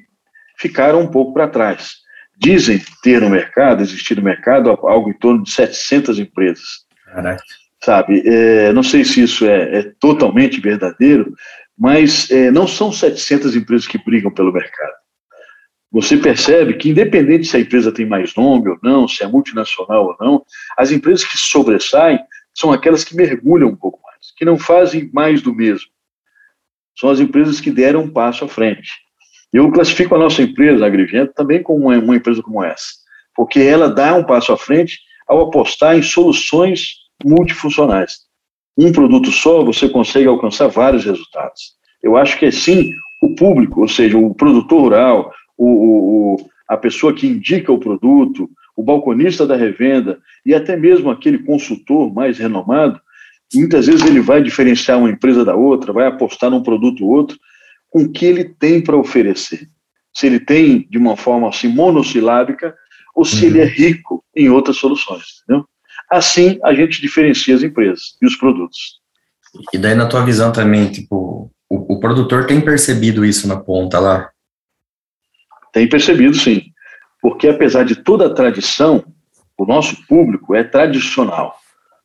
ficaram 0.63 1.01
um 1.01 1.07
pouco 1.07 1.33
para 1.33 1.49
trás. 1.49 1.97
Dizem 2.37 2.81
ter 3.03 3.21
no 3.21 3.29
mercado, 3.29 3.81
existir 3.81 4.15
no 4.15 4.23
mercado, 4.23 4.69
algo 4.69 5.09
em 5.09 5.13
torno 5.13 5.43
de 5.43 5.51
700 5.51 6.19
empresas. 6.19 6.85
Caraca. 7.05 7.43
Sabe, 7.83 8.23
é, 8.25 8.71
não 8.71 8.81
sei 8.81 9.03
se 9.03 9.21
isso 9.21 9.45
é, 9.45 9.79
é 9.79 9.91
totalmente 9.99 10.61
verdadeiro, 10.61 11.33
mas 11.77 12.31
é, 12.31 12.49
não 12.49 12.65
são 12.65 12.93
700 12.93 13.57
empresas 13.57 13.85
que 13.85 14.01
brigam 14.05 14.33
pelo 14.33 14.53
mercado. 14.53 14.93
Você 15.91 16.15
percebe 16.15 16.75
que, 16.75 16.89
independente 16.89 17.45
se 17.45 17.57
a 17.57 17.59
empresa 17.59 17.91
tem 17.91 18.05
mais 18.05 18.33
nome 18.35 18.69
ou 18.69 18.79
não, 18.81 19.05
se 19.05 19.21
é 19.21 19.27
multinacional 19.27 20.05
ou 20.07 20.17
não, 20.19 20.45
as 20.77 20.91
empresas 20.91 21.25
que 21.25 21.37
sobressaem 21.37 22.19
são 22.55 22.71
aquelas 22.71 23.03
que 23.03 23.17
mergulham 23.17 23.67
um 23.67 23.75
pouco 23.75 23.99
mais, 24.01 24.31
que 24.37 24.45
não 24.45 24.57
fazem 24.57 25.11
mais 25.13 25.41
do 25.41 25.53
mesmo. 25.53 25.89
São 26.97 27.09
as 27.09 27.19
empresas 27.19 27.59
que 27.59 27.69
deram 27.69 28.03
um 28.03 28.09
passo 28.09 28.45
à 28.45 28.47
frente. 28.47 28.89
Eu 29.53 29.71
classifico 29.71 30.15
a 30.15 30.17
nossa 30.17 30.41
empresa, 30.41 30.83
a 30.83 30.87
Agrigento, 30.87 31.33
também 31.35 31.61
como 31.61 31.85
uma, 31.85 31.97
uma 31.99 32.15
empresa 32.15 32.41
como 32.41 32.63
essa, 32.63 32.87
porque 33.35 33.59
ela 33.59 33.87
dá 33.87 34.15
um 34.15 34.23
passo 34.23 34.51
à 34.51 34.57
frente 34.57 34.99
ao 35.27 35.41
apostar 35.41 35.95
em 35.95 36.01
soluções 36.01 36.95
multifuncionais. 37.23 38.17
Um 38.75 38.91
produto 38.91 39.31
só, 39.31 39.63
você 39.63 39.87
consegue 39.87 40.27
alcançar 40.27 40.67
vários 40.67 41.05
resultados. 41.05 41.73
Eu 42.01 42.17
acho 42.17 42.37
que 42.39 42.47
é 42.47 42.51
sim 42.51 42.91
o 43.21 43.35
público, 43.35 43.81
ou 43.81 43.87
seja, 43.87 44.17
o 44.17 44.33
produtor 44.33 44.81
rural, 44.81 45.31
o, 45.55 45.67
o, 45.67 46.49
a 46.67 46.75
pessoa 46.75 47.13
que 47.13 47.27
indica 47.27 47.71
o 47.71 47.77
produto, 47.77 48.49
o 48.75 48.83
balconista 48.83 49.45
da 49.45 49.55
revenda 49.55 50.19
e 50.43 50.55
até 50.55 50.75
mesmo 50.75 51.11
aquele 51.11 51.37
consultor 51.37 52.11
mais 52.11 52.39
renomado, 52.39 52.99
muitas 53.53 53.85
vezes 53.85 54.03
ele 54.03 54.19
vai 54.19 54.41
diferenciar 54.41 54.97
uma 54.97 55.11
empresa 55.11 55.45
da 55.45 55.55
outra, 55.55 55.93
vai 55.93 56.07
apostar 56.07 56.49
num 56.49 56.63
produto 56.63 57.05
ou 57.05 57.11
outro, 57.11 57.37
com 57.93 58.01
o 58.01 58.11
que 58.11 58.25
ele 58.25 58.43
tem 58.43 58.81
para 58.81 58.97
oferecer. 58.97 59.69
Se 60.11 60.25
ele 60.25 60.39
tem 60.39 60.87
de 60.89 60.97
uma 60.97 61.15
forma 61.15 61.47
assim 61.47 61.67
monossilábica 61.67 62.75
ou 63.15 63.23
se 63.23 63.45
uhum. 63.45 63.51
ele 63.51 63.61
é 63.61 63.65
rico 63.65 64.25
em 64.35 64.49
outras 64.49 64.77
soluções, 64.77 65.43
entendeu? 65.43 65.63
Assim 66.09 66.59
a 66.63 66.73
gente 66.73 66.99
diferencia 66.99 67.53
as 67.53 67.61
empresas 67.61 68.17
e 68.19 68.25
os 68.25 68.35
produtos. 68.35 68.99
E 69.71 69.77
daí 69.77 69.93
na 69.93 70.07
tua 70.07 70.25
visão 70.25 70.51
também, 70.51 70.91
tipo, 70.91 71.51
o, 71.69 71.95
o 71.95 71.99
produtor 71.99 72.47
tem 72.47 72.59
percebido 72.59 73.23
isso 73.23 73.47
na 73.47 73.59
ponta 73.59 73.99
lá? 73.99 74.31
Tem 75.71 75.87
percebido, 75.87 76.35
sim. 76.35 76.63
Porque 77.21 77.47
apesar 77.47 77.85
de 77.85 77.95
toda 77.95 78.25
a 78.25 78.33
tradição, 78.33 79.05
o 79.55 79.65
nosso 79.65 80.03
público 80.07 80.55
é 80.55 80.63
tradicional. 80.63 81.55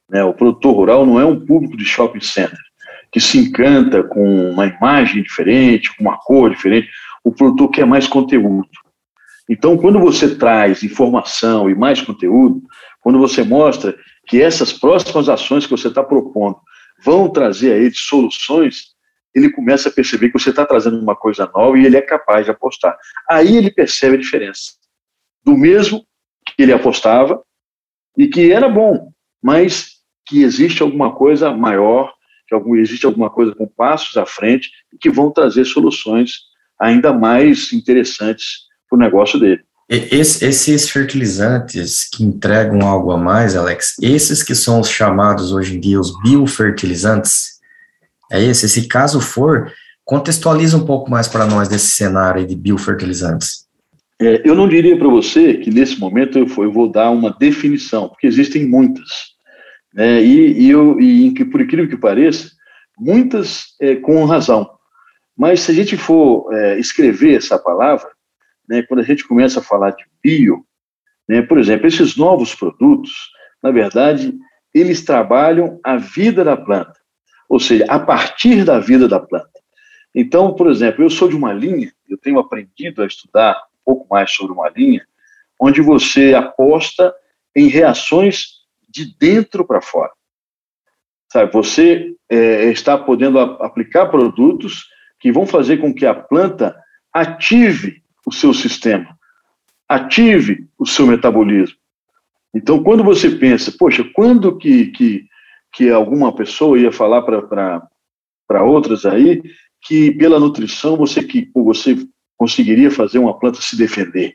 Né? 0.09 0.23
O 0.23 0.35
produtor 0.35 0.75
rural 0.75 1.07
não 1.07 1.19
é 1.19 1.25
um 1.25 1.41
público 1.41 1.79
de 1.79 1.85
shopping 1.87 2.21
center 2.21 2.68
que 3.11 3.21
se 3.21 3.39
encanta 3.39 4.03
com 4.03 4.51
uma 4.51 4.67
imagem 4.67 5.23
diferente, 5.23 5.95
com 5.97 6.03
uma 6.05 6.19
cor 6.19 6.51
diferente. 6.51 6.89
O 7.25 7.33
produtor 7.33 7.71
quer 7.71 7.87
mais 7.87 8.07
conteúdo. 8.07 8.69
Então, 9.49 9.79
quando 9.79 9.99
você 9.99 10.35
traz 10.37 10.83
informação 10.83 11.71
e 11.71 11.75
mais 11.75 12.03
conteúdo, 12.03 12.63
quando 13.01 13.19
você 13.19 13.43
mostra 13.43 13.97
que 14.27 14.43
essas 14.43 14.73
próximas 14.73 15.29
ações 15.29 15.65
que 15.65 15.71
você 15.71 15.89
está 15.89 16.05
propondo 16.05 16.59
vão 17.03 17.31
trazer 17.31 17.73
a 17.73 17.77
ele 17.77 17.95
soluções, 17.95 18.95
ele 19.35 19.51
começa 19.51 19.89
a 19.89 19.93
perceber 19.93 20.29
que 20.29 20.39
você 20.39 20.51
está 20.51 20.67
trazendo 20.67 21.01
uma 21.01 21.17
coisa 21.17 21.51
nova 21.55 21.79
e 21.79 21.87
ele 21.87 21.97
é 21.97 22.03
capaz 22.03 22.45
de 22.45 22.51
apostar. 22.51 22.97
Aí 23.31 23.57
ele 23.57 23.71
percebe 23.71 24.17
a 24.17 24.21
diferença 24.21 24.73
do 25.45 25.57
mesmo 25.57 26.05
que 26.47 26.63
ele 26.63 26.73
apostava 26.73 27.43
e 28.17 28.27
que 28.27 28.53
era 28.53 28.69
bom, 28.69 29.11
mas 29.43 29.99
que 30.27 30.43
existe 30.43 30.83
alguma 30.83 31.15
coisa 31.15 31.51
maior 31.55 32.13
que 32.49 32.55
algum, 32.55 32.75
existe 32.77 33.05
alguma 33.05 33.29
coisa 33.29 33.55
com 33.55 33.67
passos 33.67 34.17
à 34.17 34.25
frente 34.25 34.71
e 34.93 34.97
que 34.99 35.11
vão 35.11 35.31
trazer 35.31 35.65
soluções 35.65 36.49
ainda 36.81 37.13
mais 37.13 37.73
interessantes 37.73 38.67
para 38.89 38.97
o 38.97 39.01
negócio 39.01 39.39
dele. 39.39 39.61
Esse, 39.89 40.45
esses 40.45 40.91
fertilizantes 40.91 42.09
que 42.11 42.23
entregam 42.23 42.83
algo 42.83 43.11
a 43.11 43.17
mais, 43.17 43.57
Alex, 43.57 43.97
esses 44.03 44.43
que 44.43 44.55
são 44.55 44.81
os 44.81 44.91
chamados 44.91 45.51
hoje 45.51 45.77
em 45.77 45.81
dia 45.81 45.99
os 45.99 46.13
biofertilizantes, 46.23 47.59
é 48.31 48.43
esse? 48.43 48.69
Se 48.69 48.87
caso 48.87 49.19
for, 49.19 49.73
contextualiza 50.05 50.77
um 50.77 50.85
pouco 50.85 51.11
mais 51.11 51.27
para 51.27 51.47
nós 51.47 51.69
desse 51.69 51.89
cenário 51.89 52.47
de 52.47 52.55
biofertilizantes. 52.55 53.67
É, 54.21 54.43
eu 54.45 54.55
não 54.55 54.69
diria 54.69 54.99
para 54.99 55.09
você 55.09 55.55
que 55.55 55.71
nesse 55.71 55.99
momento 55.99 56.39
eu, 56.39 56.47
eu, 56.47 56.73
vou 56.73 56.91
dar 56.91 57.11
uma 57.11 57.31
definição, 57.31 58.09
porque 58.09 58.27
existem 58.27 58.67
muitas. 58.67 59.38
Né? 59.93 60.23
E, 60.23 60.65
e, 60.65 60.71
eu, 60.71 61.01
e 61.01 61.33
por 61.47 61.61
incrível 61.61 61.89
que 61.89 61.97
pareça, 61.97 62.51
muitas 62.99 63.75
é, 63.81 63.97
com 63.97 64.25
razão. 64.25 64.69
Mas 65.37 65.61
se 65.61 65.71
a 65.71 65.75
gente 65.75 65.97
for 65.97 66.53
é, 66.53 66.79
escrever 66.79 67.37
essa 67.37 67.59
palavra, 67.59 68.11
né, 68.69 68.83
quando 68.83 69.01
a 69.01 69.05
gente 69.05 69.27
começa 69.27 69.61
a 69.61 69.63
falar 69.63 69.91
de 69.91 70.05
bio, 70.23 70.65
né, 71.29 71.43
por 71.43 71.59
exemplo, 71.59 71.87
esses 71.87 72.17
novos 72.17 72.55
produtos, 72.55 73.13
na 73.63 73.71
verdade, 73.71 74.35
eles 74.75 75.05
trabalham 75.05 75.81
a 75.85 75.97
vida 75.97 76.45
da 76.45 76.57
planta, 76.57 76.95
ou 77.49 77.59
seja, 77.59 77.85
a 77.89 77.99
partir 77.99 78.65
da 78.65 78.79
vida 78.79 79.09
da 79.09 79.21
planta. 79.21 79.49
Então, 80.15 80.55
por 80.55 80.71
exemplo, 80.71 81.05
eu 81.05 81.11
sou 81.11 81.29
de 81.29 81.37
uma 81.37 81.53
linha, 81.53 81.93
eu 82.09 82.19
tenho 82.19 82.39
aprendido 82.39 83.03
a 83.03 83.07
estudar 83.07 83.57
um 83.75 83.85
pouco 83.85 84.07
mais 84.11 84.31
sobre 84.33 84.53
uma 84.53 84.69
linha, 84.69 85.07
onde 85.61 85.81
você 85.81 86.35
aposta 86.35 87.15
em 87.55 87.69
reações 87.69 88.58
de 88.89 89.17
dentro 89.19 89.67
para 89.67 89.81
fora. 89.81 90.13
Sabe, 91.31 91.53
você 91.53 92.15
é, 92.29 92.71
está 92.71 92.97
podendo 92.97 93.39
aplicar 93.39 94.07
produtos 94.07 94.87
que 95.21 95.31
vão 95.31 95.47
fazer 95.47 95.79
com 95.79 95.93
que 95.93 96.07
a 96.07 96.15
planta 96.15 96.75
ative 97.13 98.03
o 98.27 98.33
seu 98.33 98.55
sistema, 98.55 99.19
ative 99.89 100.69
o 100.79 100.87
seu 100.87 101.07
metabolismo. 101.07 101.77
Então, 102.55 102.83
quando 102.83 103.05
você 103.05 103.31
pensa, 103.31 103.73
poxa, 103.79 104.05
quando 104.15 104.57
que, 104.57 104.87
que, 104.87 105.27
que 105.73 105.91
alguma 105.91 106.35
pessoa 106.35 106.79
ia 106.79 106.91
falar 106.91 107.23
para 107.23 108.65
outras 108.65 109.05
aí 109.05 109.43
que 109.83 110.13
pela 110.13 110.41
nutrição 110.41 110.97
você, 110.97 111.23
que, 111.23 111.51
você 111.55 111.97
conseguiria 112.37 112.91
fazer 112.91 113.19
uma 113.19 113.39
planta 113.39 113.61
se 113.61 113.77
defender? 113.77 114.35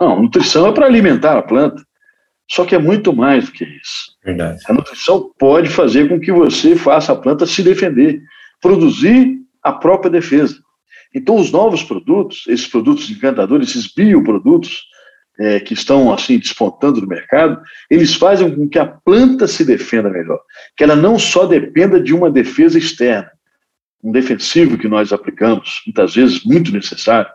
Não, 0.00 0.22
nutrição 0.22 0.66
é 0.66 0.72
para 0.72 0.86
alimentar 0.86 1.38
a 1.38 1.42
planta. 1.42 1.84
Só 2.50 2.64
que 2.64 2.74
é 2.74 2.78
muito 2.78 3.14
mais 3.14 3.46
do 3.46 3.52
que 3.52 3.64
isso. 3.64 4.16
Verdade. 4.24 4.58
A 4.68 4.72
nutrição 4.72 5.30
pode 5.38 5.68
fazer 5.68 6.08
com 6.08 6.18
que 6.18 6.32
você 6.32 6.74
faça 6.74 7.12
a 7.12 7.16
planta 7.16 7.46
se 7.46 7.62
defender, 7.62 8.20
produzir 8.60 9.38
a 9.62 9.72
própria 9.72 10.10
defesa. 10.10 10.58
Então, 11.14 11.36
os 11.36 11.52
novos 11.52 11.82
produtos, 11.82 12.44
esses 12.48 12.66
produtos 12.66 13.08
encantadores, 13.08 13.70
esses 13.70 13.92
bioprodutos 13.92 14.82
é, 15.38 15.60
que 15.60 15.74
estão 15.74 16.12
assim 16.12 16.38
despontando 16.38 17.00
no 17.00 17.06
mercado, 17.06 17.60
eles 17.88 18.14
fazem 18.14 18.54
com 18.54 18.68
que 18.68 18.78
a 18.78 18.86
planta 18.86 19.46
se 19.46 19.64
defenda 19.64 20.10
melhor, 20.10 20.40
que 20.76 20.82
ela 20.82 20.96
não 20.96 21.18
só 21.18 21.46
dependa 21.46 22.00
de 22.00 22.12
uma 22.12 22.30
defesa 22.30 22.78
externa, 22.78 23.30
um 24.02 24.10
defensivo 24.10 24.76
que 24.76 24.88
nós 24.88 25.12
aplicamos, 25.12 25.82
muitas 25.86 26.14
vezes 26.14 26.44
muito 26.44 26.72
necessário, 26.72 27.30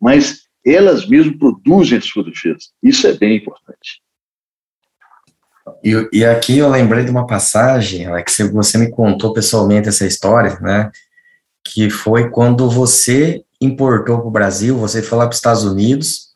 mas 0.00 0.42
elas 0.64 1.06
mesmas 1.06 1.36
produzem 1.36 1.98
a 1.98 2.02
sua 2.02 2.24
defesa. 2.24 2.66
Isso 2.82 3.06
é 3.06 3.14
bem 3.14 3.36
importante. 3.36 4.00
E, 5.82 6.08
e 6.12 6.24
aqui 6.24 6.58
eu 6.58 6.68
lembrei 6.68 7.04
de 7.04 7.10
uma 7.10 7.26
passagem, 7.26 8.06
Alex, 8.06 8.36
você 8.52 8.78
me 8.78 8.90
contou 8.90 9.32
pessoalmente 9.32 9.88
essa 9.88 10.06
história, 10.06 10.58
né? 10.60 10.90
Que 11.64 11.90
foi 11.90 12.30
quando 12.30 12.68
você 12.68 13.42
importou 13.60 14.18
para 14.18 14.28
o 14.28 14.30
Brasil, 14.30 14.76
você 14.76 15.02
foi 15.02 15.18
lá 15.18 15.24
para 15.24 15.32
os 15.32 15.38
Estados 15.38 15.64
Unidos, 15.64 16.28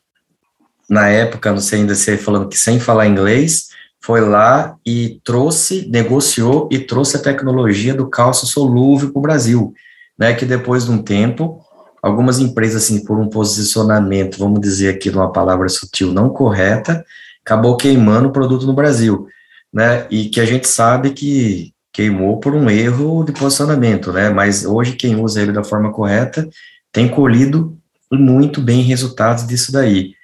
na 0.88 1.08
época, 1.08 1.50
não 1.50 1.60
sei 1.60 1.80
ainda 1.80 1.94
se 1.94 2.16
falando 2.18 2.48
que 2.48 2.58
sem 2.58 2.78
falar 2.78 3.06
inglês, 3.06 3.68
foi 4.00 4.20
lá 4.20 4.76
e 4.84 5.20
trouxe, 5.24 5.88
negociou 5.88 6.68
e 6.70 6.78
trouxe 6.78 7.16
a 7.16 7.22
tecnologia 7.22 7.94
do 7.94 8.10
calço 8.10 8.46
solúvel 8.46 9.10
para 9.10 9.18
o 9.18 9.22
Brasil, 9.22 9.72
né, 10.18 10.34
que 10.34 10.44
depois 10.44 10.84
de 10.84 10.90
um 10.90 11.02
tempo, 11.02 11.64
algumas 12.02 12.40
empresas, 12.40 12.82
assim, 12.82 13.04
por 13.04 13.16
um 13.18 13.28
posicionamento, 13.28 14.38
vamos 14.38 14.60
dizer 14.60 14.88
aqui 14.88 15.10
numa 15.10 15.32
palavra 15.32 15.68
sutil, 15.68 16.12
não 16.12 16.28
correta, 16.28 17.04
acabou 17.44 17.76
queimando 17.76 18.28
o 18.28 18.32
produto 18.32 18.66
no 18.66 18.74
Brasil, 18.74 19.26
né, 19.72 20.06
e 20.10 20.28
que 20.28 20.40
a 20.40 20.44
gente 20.44 20.68
sabe 20.68 21.10
que 21.10 21.72
queimou 21.92 22.38
por 22.38 22.54
um 22.54 22.70
erro 22.70 23.24
de 23.24 23.32
posicionamento, 23.32 24.12
né, 24.12 24.30
mas 24.30 24.64
hoje 24.64 24.96
quem 24.96 25.16
usa 25.16 25.42
ele 25.42 25.52
da 25.52 25.64
forma 25.64 25.92
correta 25.92 26.48
tem 26.90 27.08
colhido 27.08 27.76
muito 28.10 28.60
bem 28.60 28.82
resultados 28.82 29.46
disso 29.46 29.72
daí. 29.72 30.14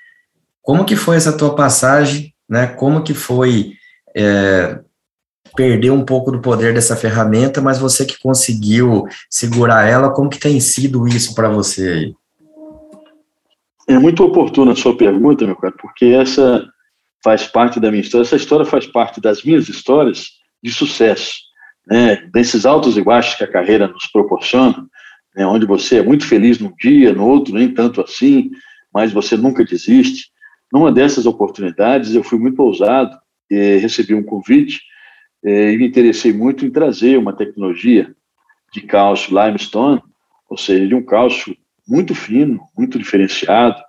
Como 0.62 0.84
que 0.84 0.96
foi 0.96 1.16
essa 1.16 1.32
tua 1.32 1.54
passagem 1.54 2.34
né? 2.48 2.66
Como 2.66 3.02
que 3.02 3.12
foi 3.12 3.72
é, 4.16 4.80
perder 5.54 5.90
um 5.90 6.04
pouco 6.04 6.32
do 6.32 6.40
poder 6.40 6.72
dessa 6.72 6.96
ferramenta, 6.96 7.60
mas 7.60 7.78
você 7.78 8.06
que 8.06 8.18
conseguiu 8.18 9.04
segurar 9.28 9.87
ela, 9.87 10.10
como 10.10 10.30
que 10.30 10.38
tem 10.38 10.58
sido 10.60 11.06
isso 11.06 11.34
para 11.34 11.48
você? 11.48 12.12
É 13.87 13.98
muito 13.98 14.25
oportuna 14.25 14.72
a 14.72 14.76
sua 14.76 14.96
pergunta, 14.96 15.46
meu 15.46 15.56
cara, 15.56 15.75
porque 15.80 16.06
essa 16.06 16.64
faz 17.22 17.46
parte 17.46 17.80
da 17.80 17.90
minha 17.90 18.02
história. 18.02 18.25
Essa 18.25 18.37
história 18.37 18.64
faz 18.64 18.87
parte 18.87 19.20
das 19.20 19.42
minhas 19.42 19.68
histórias 19.68 20.28
de 20.62 20.72
sucesso, 20.72 21.34
né? 21.87 22.16
Desses 22.32 22.66
altos 22.66 22.96
e 22.96 23.02
baixos 23.02 23.34
que 23.34 23.44
a 23.44 23.50
carreira 23.50 23.88
nos 23.88 24.06
proporciona, 24.06 24.87
né? 25.34 25.46
onde 25.46 25.66
você 25.66 25.98
é 25.98 26.02
muito 26.02 26.26
feliz 26.26 26.58
num 26.58 26.72
dia, 26.80 27.12
no 27.12 27.26
outro 27.26 27.54
nem 27.54 27.72
tanto 27.72 28.00
assim, 28.00 28.50
mas 28.92 29.12
você 29.12 29.37
nunca 29.37 29.64
desiste. 29.64 30.30
Numa 30.72 30.92
dessas 30.92 31.26
oportunidades, 31.26 32.14
eu 32.14 32.22
fui 32.22 32.38
muito 32.38 32.60
ousado, 32.62 33.16
e 33.50 33.76
recebi 33.78 34.14
um 34.14 34.22
convite 34.22 34.80
e 35.42 35.76
me 35.76 35.87
interessei 35.87 36.32
muito 36.32 36.66
em 36.66 36.70
trazer 36.70 37.16
uma 37.16 37.32
tecnologia 37.32 38.14
de 38.72 38.82
cálcio 38.82 39.30
limestone, 39.30 40.02
ou 40.48 40.56
seja, 40.56 40.87
de 40.87 40.94
um 40.94 41.02
cálcio 41.02 41.56
muito 41.87 42.14
fino, 42.14 42.60
muito 42.76 42.98
diferenciado, 42.98 43.80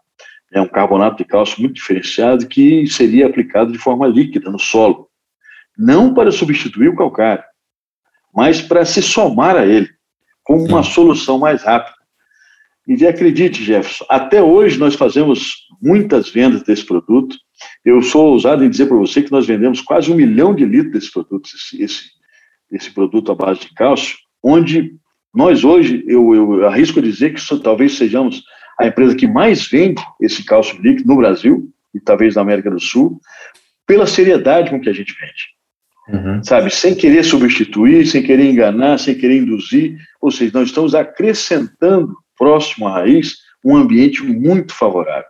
é 0.52 0.62
um 0.62 0.68
carbonato 0.68 1.18
de 1.18 1.26
cálcio 1.26 1.62
muito 1.62 1.76
diferenciado 1.76 2.48
que 2.48 2.88
seria 2.88 3.28
aplicado 3.28 3.72
de 3.72 3.78
forma 3.78 4.08
líquida 4.08 4.50
no 4.50 4.60
solo, 4.60 5.08
não 5.78 6.14
para 6.14 6.32
substituir 6.32 6.90
o 6.90 6.96
calcário, 6.96 7.44
mas 8.34 8.62
para 8.62 8.86
se 8.86 9.02
somar 9.02 9.56
a 9.56 9.66
ele, 9.66 9.90
como 10.44 10.66
uma 10.66 10.84
solução 10.84 11.38
mais 11.38 11.64
rápida. 11.64 11.98
E 12.88 13.06
acredite, 13.06 13.64
Jefferson, 13.64 14.04
até 14.10 14.42
hoje 14.42 14.80
nós 14.80 14.96
fazemos 14.96 15.68
muitas 15.80 16.30
vendas 16.30 16.64
desse 16.64 16.84
produto. 16.84 17.38
Eu 17.86 18.02
sou 18.02 18.32
ousado 18.32 18.66
em 18.66 18.70
dizer 18.70 18.88
para 18.88 18.98
você 18.98 19.22
que 19.22 19.32
nós 19.32 19.46
vendemos 19.46 19.80
quase 19.80 20.12
um 20.12 20.16
milhão 20.16 20.56
de 20.56 20.66
litros 20.66 20.94
desse 20.94 21.12
produto, 21.12 21.48
esse, 21.54 21.84
esse, 21.84 22.04
esse 22.72 22.92
produto 22.92 23.32
à 23.32 23.36
base 23.36 23.62
de 23.62 23.74
cálcio, 23.76 24.18
onde 24.44 24.96
nós 25.34 25.64
hoje, 25.64 26.04
eu, 26.08 26.34
eu 26.34 26.68
arrisco 26.68 27.00
dizer 27.00 27.34
que 27.34 27.40
isso, 27.40 27.60
talvez 27.60 27.96
sejamos 27.96 28.44
a 28.80 28.88
empresa 28.88 29.16
que 29.16 29.28
mais 29.28 29.68
vende 29.68 30.02
esse 30.22 30.44
cálcio 30.44 30.82
líquido 30.82 31.08
no 31.10 31.18
Brasil 31.18 31.70
e 31.94 32.00
talvez 32.00 32.36
na 32.36 32.42
América 32.42 32.72
do 32.72 32.80
Sul, 32.80 33.20
pela 33.86 34.08
seriedade 34.08 34.70
com 34.70 34.80
que 34.80 34.90
a 34.90 34.94
gente 34.94 35.14
vende. 35.20 35.60
Uhum. 36.10 36.44
Sabe, 36.44 36.72
sem 36.72 36.96
querer 36.96 37.24
substituir, 37.24 38.06
sem 38.08 38.24
querer 38.24 38.46
enganar, 38.46 38.98
sem 38.98 39.16
querer 39.16 39.38
induzir, 39.38 39.98
ou 40.22 40.32
seja, 40.32 40.52
nós 40.54 40.70
estamos 40.70 40.96
acrescentando 40.96 42.16
próximo 42.38 42.88
à 42.88 42.94
raiz, 42.94 43.38
um 43.64 43.76
ambiente 43.76 44.24
muito 44.24 44.74
favorável. 44.74 45.30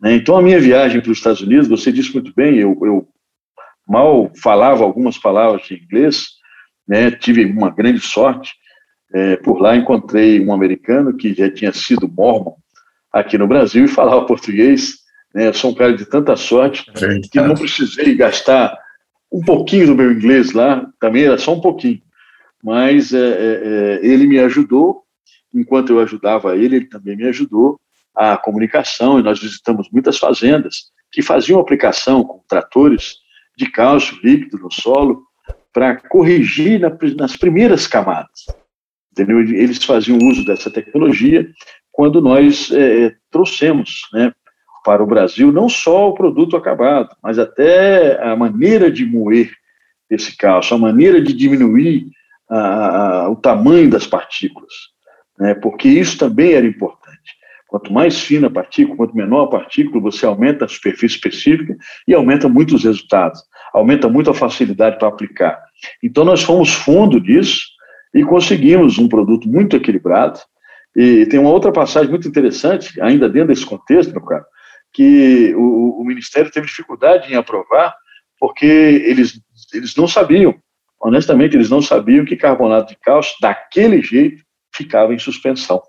Né? 0.00 0.14
Então, 0.14 0.36
a 0.36 0.42
minha 0.42 0.60
viagem 0.60 1.00
para 1.00 1.10
os 1.10 1.18
Estados 1.18 1.40
Unidos, 1.40 1.66
você 1.66 1.90
disse 1.90 2.12
muito 2.12 2.32
bem, 2.34 2.58
eu, 2.58 2.78
eu 2.82 3.08
mal 3.86 4.30
falava 4.40 4.84
algumas 4.84 5.18
palavras 5.18 5.62
de 5.66 5.74
inglês, 5.74 6.26
né? 6.86 7.10
tive 7.10 7.44
uma 7.46 7.70
grande 7.70 8.00
sorte. 8.00 8.52
É, 9.12 9.36
por 9.36 9.60
lá 9.60 9.76
encontrei 9.76 10.44
um 10.44 10.52
americano 10.52 11.16
que 11.16 11.32
já 11.32 11.50
tinha 11.50 11.72
sido 11.72 12.08
mormon 12.08 12.54
aqui 13.12 13.38
no 13.38 13.46
Brasil 13.46 13.84
e 13.84 13.88
falava 13.88 14.26
português. 14.26 14.98
Né? 15.34 15.48
Eu 15.48 15.54
sou 15.54 15.70
um 15.70 15.74
cara 15.74 15.96
de 15.96 16.04
tanta 16.04 16.36
sorte 16.36 16.84
que 17.30 17.40
não 17.40 17.54
precisei 17.54 18.14
gastar 18.14 18.76
um 19.32 19.40
pouquinho 19.40 19.88
do 19.88 19.94
meu 19.94 20.12
inglês 20.12 20.52
lá, 20.52 20.86
também 21.00 21.24
era 21.24 21.38
só 21.38 21.54
um 21.54 21.60
pouquinho. 21.60 22.00
Mas 22.62 23.12
é, 23.12 23.18
é, 23.18 24.00
é 24.02 24.06
ele 24.06 24.26
me 24.26 24.38
ajudou 24.38 25.04
enquanto 25.54 25.90
eu 25.90 26.00
ajudava 26.00 26.56
ele, 26.56 26.76
ele 26.76 26.86
também 26.86 27.16
me 27.16 27.24
ajudou 27.24 27.80
a 28.14 28.36
comunicação, 28.36 29.18
e 29.18 29.22
nós 29.22 29.40
visitamos 29.40 29.88
muitas 29.92 30.18
fazendas 30.18 30.90
que 31.12 31.22
faziam 31.22 31.60
aplicação 31.60 32.24
com 32.24 32.42
tratores 32.48 33.16
de 33.56 33.70
cálcio 33.70 34.18
líquido 34.22 34.58
no 34.58 34.72
solo 34.72 35.22
para 35.72 35.96
corrigir 35.96 36.80
na, 36.80 36.90
nas 37.16 37.36
primeiras 37.36 37.86
camadas. 37.86 38.46
Entendeu? 39.18 39.40
Eles 39.40 39.82
faziam 39.84 40.18
uso 40.18 40.44
dessa 40.44 40.70
tecnologia 40.70 41.48
quando 41.90 42.20
nós 42.20 42.70
é, 42.70 43.14
trouxemos 43.30 44.02
né, 44.12 44.32
para 44.84 45.02
o 45.02 45.06
Brasil 45.06 45.50
não 45.50 45.68
só 45.68 46.08
o 46.08 46.14
produto 46.14 46.56
acabado, 46.56 47.08
mas 47.22 47.38
até 47.38 48.22
a 48.22 48.36
maneira 48.36 48.90
de 48.90 49.04
moer 49.04 49.50
esse 50.08 50.36
cálcio, 50.36 50.76
a 50.76 50.78
maneira 50.78 51.20
de 51.20 51.32
diminuir 51.32 52.06
a, 52.48 53.24
a, 53.24 53.30
o 53.30 53.36
tamanho 53.36 53.90
das 53.90 54.06
partículas 54.06 54.72
né, 55.38 55.54
porque 55.54 55.88
isso 55.88 56.18
também 56.18 56.52
era 56.52 56.66
importante. 56.66 57.08
Quanto 57.68 57.92
mais 57.92 58.18
fina 58.20 58.46
a 58.46 58.50
partícula, 58.50 58.96
quanto 58.96 59.16
menor 59.16 59.44
a 59.44 59.50
partícula, 59.50 60.00
você 60.00 60.24
aumenta 60.24 60.64
a 60.64 60.68
superfície 60.68 61.16
específica 61.16 61.76
e 62.06 62.14
aumenta 62.14 62.48
muito 62.48 62.74
os 62.74 62.84
resultados, 62.84 63.42
aumenta 63.74 64.08
muito 64.08 64.30
a 64.30 64.34
facilidade 64.34 64.98
para 64.98 65.08
aplicar. 65.08 65.62
Então, 66.02 66.24
nós 66.24 66.42
fomos 66.42 66.70
fundo 66.70 67.20
disso 67.20 67.60
e 68.14 68.24
conseguimos 68.24 68.98
um 68.98 69.08
produto 69.08 69.48
muito 69.48 69.76
equilibrado. 69.76 70.40
E 70.96 71.26
tem 71.26 71.38
uma 71.38 71.50
outra 71.50 71.70
passagem 71.70 72.10
muito 72.10 72.26
interessante, 72.28 73.00
ainda 73.00 73.28
dentro 73.28 73.48
desse 73.48 73.64
contexto, 73.64 74.12
meu 74.12 74.22
caro, 74.22 74.44
que 74.92 75.54
o, 75.54 76.00
o 76.00 76.04
Ministério 76.04 76.50
teve 76.50 76.66
dificuldade 76.66 77.32
em 77.32 77.36
aprovar, 77.36 77.94
porque 78.38 78.66
eles, 78.66 79.40
eles 79.72 79.94
não 79.96 80.08
sabiam, 80.08 80.54
honestamente, 81.00 81.56
eles 81.56 81.70
não 81.70 81.82
sabiam 81.82 82.24
que 82.24 82.36
carbonato 82.36 82.92
de 82.92 82.98
cálcio, 83.00 83.34
daquele 83.40 84.02
jeito, 84.02 84.42
ficava 84.74 85.14
em 85.14 85.18
suspensão. 85.18 85.82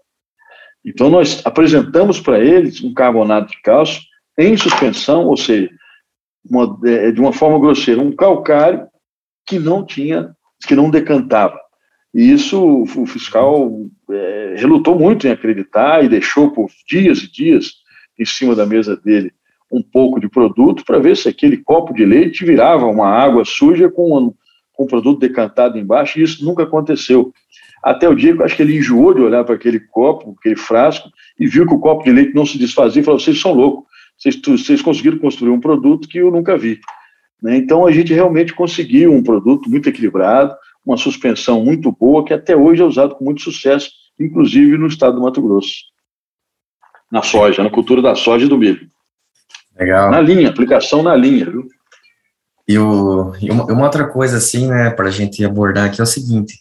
Então, 0.85 1.09
nós 1.09 1.45
apresentamos 1.45 2.19
para 2.19 2.39
eles 2.39 2.81
um 2.83 2.93
carbonato 2.93 3.51
de 3.51 3.61
cálcio 3.61 4.01
em 4.37 4.55
suspensão, 4.55 5.25
ou 5.25 5.35
seja, 5.35 5.69
uma, 6.49 6.79
é, 6.85 7.11
de 7.11 7.19
uma 7.19 7.33
forma 7.33 7.59
grosseira, 7.59 8.01
um 8.01 8.15
calcário 8.15 8.87
que 9.45 9.59
não 9.59 9.85
tinha, 9.85 10.33
que 10.65 10.75
não 10.75 10.89
decantava. 10.89 11.59
E 12.13 12.31
isso 12.31 12.83
o 12.83 13.05
fiscal 13.05 13.71
é, 14.09 14.55
relutou 14.57 14.97
muito 14.97 15.27
em 15.27 15.31
acreditar 15.31 16.03
e 16.03 16.09
deixou 16.09 16.51
por 16.51 16.69
dias 16.87 17.19
e 17.19 17.31
dias 17.31 17.73
em 18.19 18.25
cima 18.25 18.55
da 18.55 18.65
mesa 18.65 18.95
dele 18.97 19.31
um 19.71 19.83
pouco 19.83 20.19
de 20.19 20.27
produto 20.27 20.83
para 20.83 20.99
ver 20.99 21.15
se 21.15 21.29
aquele 21.29 21.57
copo 21.57 21.93
de 21.93 22.05
leite 22.05 22.43
virava 22.43 22.85
uma 22.85 23.07
água 23.07 23.45
suja 23.45 23.89
com 23.89 24.17
um, 24.17 24.33
com 24.73 24.83
um 24.83 24.87
produto 24.87 25.19
decantado 25.19 25.77
embaixo, 25.77 26.19
e 26.19 26.23
isso 26.23 26.43
nunca 26.43 26.63
aconteceu. 26.63 27.31
Até 27.83 28.09
o 28.09 28.15
dia 28.15 28.33
que 28.33 28.41
eu 28.41 28.45
acho 28.45 28.55
que 28.55 28.61
ele 28.61 28.77
enjoou 28.77 29.13
de 29.13 29.21
olhar 29.21 29.43
para 29.43 29.55
aquele 29.55 29.79
copo, 29.79 30.35
aquele 30.39 30.55
frasco, 30.55 31.09
e 31.39 31.47
viu 31.47 31.67
que 31.67 31.73
o 31.73 31.79
copo 31.79 32.03
de 32.03 32.11
leite 32.11 32.33
não 32.33 32.45
se 32.45 32.57
desfazia 32.57 33.01
e 33.01 33.05
falou: 33.05 33.19
vocês 33.19 33.39
são 33.39 33.53
loucos, 33.53 33.85
vocês, 34.17 34.81
conseguiram 34.81 35.19
construir 35.19 35.51
um 35.51 35.59
produto 35.59 36.07
que 36.07 36.17
eu 36.17 36.31
nunca 36.31 36.57
vi. 36.57 36.79
Né? 37.41 37.55
Então 37.55 37.85
a 37.85 37.91
gente 37.91 38.13
realmente 38.13 38.53
conseguiu 38.53 39.13
um 39.13 39.23
produto 39.23 39.69
muito 39.69 39.87
equilibrado, 39.87 40.53
uma 40.89 40.97
suspensão 40.97 41.63
muito 41.63 41.91
boa, 41.91 42.25
que 42.25 42.33
até 42.33 42.55
hoje 42.55 42.81
é 42.81 42.85
usado 42.85 43.15
com 43.15 43.23
muito 43.23 43.41
sucesso, 43.41 43.91
inclusive 44.19 44.77
no 44.77 44.87
estado 44.87 45.15
do 45.15 45.21
Mato 45.21 45.41
Grosso. 45.41 45.83
Na 47.11 47.21
soja, 47.21 47.63
na 47.63 47.69
cultura 47.69 48.01
da 48.01 48.15
soja 48.15 48.45
e 48.45 48.49
do 48.49 48.57
milho. 48.57 48.87
Legal. 49.79 50.09
Na 50.09 50.19
linha, 50.19 50.49
aplicação 50.49 51.03
na 51.03 51.15
linha, 51.15 51.45
viu? 51.45 51.67
E, 52.67 52.77
o, 52.77 53.33
e 53.39 53.49
uma, 53.49 53.65
uma 53.65 53.83
outra 53.85 54.05
coisa, 54.07 54.37
assim, 54.37 54.67
né, 54.67 54.89
para 54.89 55.07
a 55.07 55.11
gente 55.11 55.43
abordar 55.43 55.85
aqui 55.85 56.01
é 56.01 56.03
o 56.03 56.07
seguinte: 56.07 56.59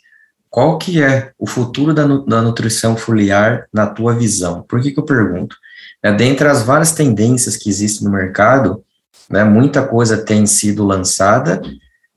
qual 0.49 0.79
que 0.79 1.03
é 1.03 1.33
o 1.39 1.47
futuro 1.47 1.93
da, 1.93 2.07
da 2.07 2.43
nutrição 2.43 2.97
foliar 2.97 3.67
na 3.73 3.87
tua 3.87 4.15
visão? 4.15 4.63
Por 4.63 4.81
que, 4.81 4.91
que 4.91 4.99
eu 4.99 5.05
pergunto? 5.05 5.57
É, 6.03 6.13
dentre 6.13 6.49
as 6.49 6.63
várias 6.63 6.93
tendências 6.93 7.57
que 7.57 7.69
existem 7.69 8.07
no 8.07 8.15
mercado, 8.15 8.85
né, 9.29 9.43
muita 9.45 9.87
coisa 9.87 10.17
tem 10.17 10.47
sido 10.47 10.85
lançada, 10.85 11.61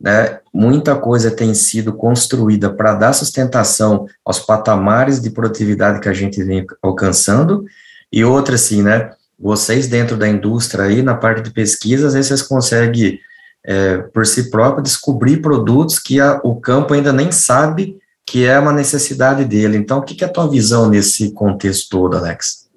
né, 0.02 0.40
muita 0.54 0.96
coisa 0.96 1.30
tem 1.30 1.54
sido 1.54 1.94
construída 1.94 2.74
para 2.74 2.96
dar 2.96 3.14
sustentação 3.14 4.08
aos 4.26 4.40
patamares 4.40 5.22
de 5.22 5.30
produtividade 5.30 6.00
que 6.00 6.10
a 6.10 6.14
gente 6.14 6.44
vem 6.44 6.66
alcançando, 6.82 7.66
e 8.12 8.26
outra 8.26 8.56
assim, 8.56 8.82
né, 8.82 9.12
vocês 9.40 9.88
dentro 9.88 10.18
da 10.18 10.28
indústria 10.28 10.86
aí, 10.86 11.02
na 11.02 11.16
parte 11.16 11.42
de 11.42 11.52
pesquisa, 11.52 12.08
às 12.08 12.14
vezes 12.14 12.28
vocês 12.28 12.42
conseguem, 12.42 13.20
é, 13.64 13.98
por 13.98 14.26
si 14.26 14.50
próprio, 14.50 14.84
descobrir 14.84 15.38
produtos 15.38 16.00
que 16.00 16.20
a, 16.20 16.42
o 16.44 16.60
campo 16.60 16.94
ainda 16.94 17.14
nem 17.14 17.32
sabe 17.32 17.98
que 18.26 18.46
é 18.46 18.58
uma 18.60 18.72
necessidade 18.72 19.44
dele. 19.46 19.78
Então, 19.78 20.00
o 20.00 20.04
que, 20.04 20.16
que 20.16 20.24
é 20.24 20.28
a 20.28 20.32
tua 20.32 20.48
visão 20.48 20.90
nesse 20.90 21.34
contexto 21.34 21.90
todo, 21.90 22.18
Alex? 22.18 22.70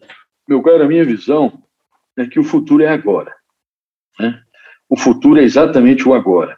Meu 0.49 0.63
caro, 0.63 0.83
a 0.83 0.89
minha 0.89 1.05
visão 1.05 1.53
é 2.17 2.27
que 2.27 2.41
o 2.41 2.45
futuro 2.45 2.83
é 2.83 2.89
agora. 2.89 3.35
Né? 4.19 4.41
O 4.89 4.97
futuro 4.97 5.39
é 5.39 5.43
exatamente 5.43 6.09
o 6.09 6.15
agora. 6.15 6.57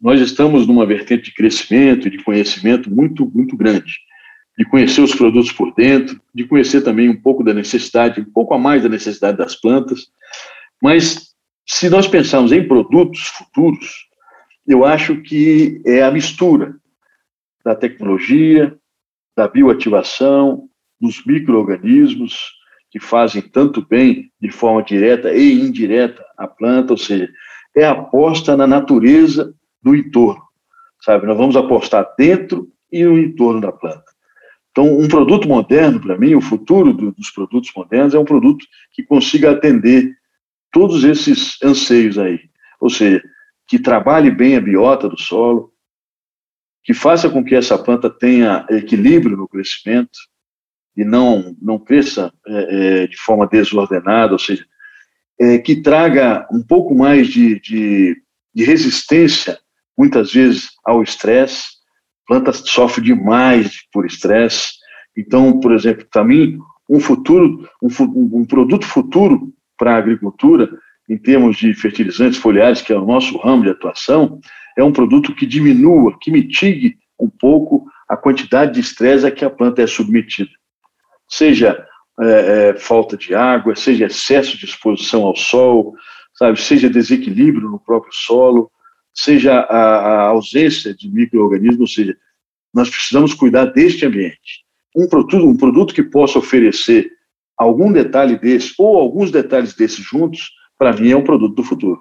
Nós 0.00 0.20
estamos 0.20 0.66
numa 0.66 0.86
vertente 0.86 1.24
de 1.24 1.34
crescimento 1.34 2.06
e 2.06 2.10
de 2.10 2.22
conhecimento 2.22 2.90
muito, 2.90 3.26
muito 3.34 3.56
grande. 3.56 3.98
De 4.56 4.64
conhecer 4.64 5.00
os 5.00 5.14
produtos 5.14 5.50
por 5.50 5.74
dentro, 5.74 6.20
de 6.34 6.44
conhecer 6.44 6.82
também 6.82 7.08
um 7.08 7.20
pouco 7.20 7.42
da 7.42 7.54
necessidade, 7.54 8.20
um 8.20 8.32
pouco 8.32 8.54
a 8.54 8.58
mais 8.58 8.82
da 8.82 8.88
necessidade 8.88 9.38
das 9.38 9.54
plantas. 9.54 10.06
Mas, 10.82 11.34
se 11.66 11.88
nós 11.88 12.06
pensarmos 12.06 12.52
em 12.52 12.66
produtos 12.66 13.22
futuros, 13.22 14.06
eu 14.66 14.84
acho 14.84 15.20
que 15.22 15.80
é 15.84 16.02
a 16.02 16.10
mistura 16.10 16.76
da 17.64 17.74
tecnologia, 17.74 18.76
da 19.36 19.48
bioativação, 19.48 20.68
dos 21.00 21.24
micro-organismos 21.24 22.52
que 22.90 23.00
fazem 23.00 23.42
tanto 23.42 23.84
bem 23.84 24.30
de 24.40 24.50
forma 24.50 24.82
direta 24.82 25.34
e 25.34 25.52
indireta 25.52 26.24
à 26.38 26.46
planta, 26.46 26.92
ou 26.92 26.96
seja, 26.96 27.28
é 27.76 27.84
a 27.84 27.90
aposta 27.90 28.56
na 28.56 28.66
natureza 28.66 29.52
do 29.84 29.94
entorno, 29.94 30.42
sabe? 31.02 31.26
Nós 31.26 31.36
vamos 31.36 31.56
apostar 31.56 32.06
dentro 32.16 32.72
e 32.90 33.04
no 33.04 33.18
entorno 33.18 33.60
da 33.60 33.70
planta. 33.70 34.04
Então, 34.70 34.98
um 34.98 35.06
produto 35.06 35.46
moderno, 35.46 36.00
para 36.00 36.18
mim, 36.18 36.34
o 36.34 36.40
futuro 36.40 36.92
do, 36.92 37.12
dos 37.12 37.30
produtos 37.30 37.70
modernos 37.76 38.14
é 38.14 38.18
um 38.18 38.24
produto 38.24 38.66
que 38.92 39.04
consiga 39.04 39.52
atender 39.52 40.16
todos 40.72 41.04
esses 41.04 41.62
anseios 41.62 42.18
aí. 42.18 42.40
Ou 42.80 42.90
seja, 42.90 43.22
que 43.68 43.78
trabalhe 43.78 44.30
bem 44.30 44.56
a 44.56 44.60
biota 44.60 45.08
do 45.08 45.18
solo, 45.18 45.72
que 46.82 46.92
faça 46.92 47.30
com 47.30 47.44
que 47.44 47.54
essa 47.54 47.78
planta 47.78 48.10
tenha 48.10 48.66
equilíbrio 48.68 49.36
no 49.36 49.48
crescimento 49.48 50.18
e 50.96 51.04
não, 51.04 51.56
não 51.60 51.78
cresça 51.78 52.32
é, 52.46 53.02
é, 53.02 53.06
de 53.06 53.16
forma 53.16 53.46
desordenada, 53.46 54.32
ou 54.32 54.38
seja, 54.38 54.66
é, 55.40 55.58
que 55.58 55.80
traga 55.80 56.46
um 56.52 56.62
pouco 56.62 56.94
mais 56.94 57.28
de, 57.28 57.60
de, 57.60 58.22
de 58.54 58.64
resistência, 58.64 59.58
muitas 59.96 60.32
vezes, 60.32 60.70
ao 60.84 61.02
estresse. 61.02 61.64
Planta 62.26 62.52
sofre 62.52 63.02
demais 63.02 63.76
por 63.92 64.06
estresse. 64.06 64.72
Então, 65.16 65.60
por 65.60 65.72
exemplo, 65.72 66.06
para 66.10 66.24
mim, 66.24 66.58
um 66.88 67.00
futuro, 67.00 67.68
um, 67.82 67.88
um 68.40 68.44
produto 68.44 68.86
futuro 68.86 69.52
para 69.78 69.94
a 69.94 69.98
agricultura, 69.98 70.70
em 71.08 71.18
termos 71.18 71.56
de 71.56 71.74
fertilizantes 71.74 72.38
foliares, 72.38 72.80
que 72.80 72.92
é 72.92 72.96
o 72.96 73.06
nosso 73.06 73.36
ramo 73.38 73.62
de 73.62 73.70
atuação, 73.70 74.40
é 74.76 74.82
um 74.82 74.92
produto 74.92 75.34
que 75.34 75.46
diminua, 75.46 76.16
que 76.20 76.30
mitigue 76.30 76.96
um 77.18 77.28
pouco 77.28 77.86
a 78.08 78.16
quantidade 78.16 78.74
de 78.74 78.80
estresse 78.80 79.26
a 79.26 79.30
que 79.30 79.44
a 79.44 79.50
planta 79.50 79.82
é 79.82 79.86
submetida. 79.86 80.50
Seja 81.28 81.86
é, 82.20 82.68
é, 82.70 82.74
falta 82.74 83.16
de 83.16 83.34
água, 83.34 83.74
seja 83.74 84.06
excesso 84.06 84.56
de 84.56 84.64
exposição 84.64 85.24
ao 85.24 85.36
sol, 85.36 85.94
sabe, 86.34 86.60
seja 86.60 86.90
desequilíbrio 86.90 87.68
no 87.68 87.78
próprio 87.78 88.12
solo, 88.12 88.70
seja 89.14 89.60
a, 89.60 89.78
a 89.78 90.20
ausência 90.28 90.94
de 90.94 91.08
micro-organismos, 91.08 91.80
ou 91.80 91.86
seja, 91.86 92.16
nós 92.72 92.90
precisamos 92.90 93.32
cuidar 93.32 93.66
deste 93.66 94.04
ambiente. 94.04 94.64
Um 94.96 95.08
produto, 95.08 95.46
um 95.46 95.56
produto 95.56 95.94
que 95.94 96.02
possa 96.02 96.38
oferecer 96.38 97.10
algum 97.56 97.92
detalhe 97.92 98.38
desse, 98.38 98.74
ou 98.78 98.98
alguns 98.98 99.30
detalhes 99.30 99.74
desses 99.74 100.04
juntos, 100.04 100.50
para 100.76 100.92
mim 100.92 101.10
é 101.10 101.16
um 101.16 101.24
produto 101.24 101.54
do 101.54 101.62
futuro. 101.62 102.00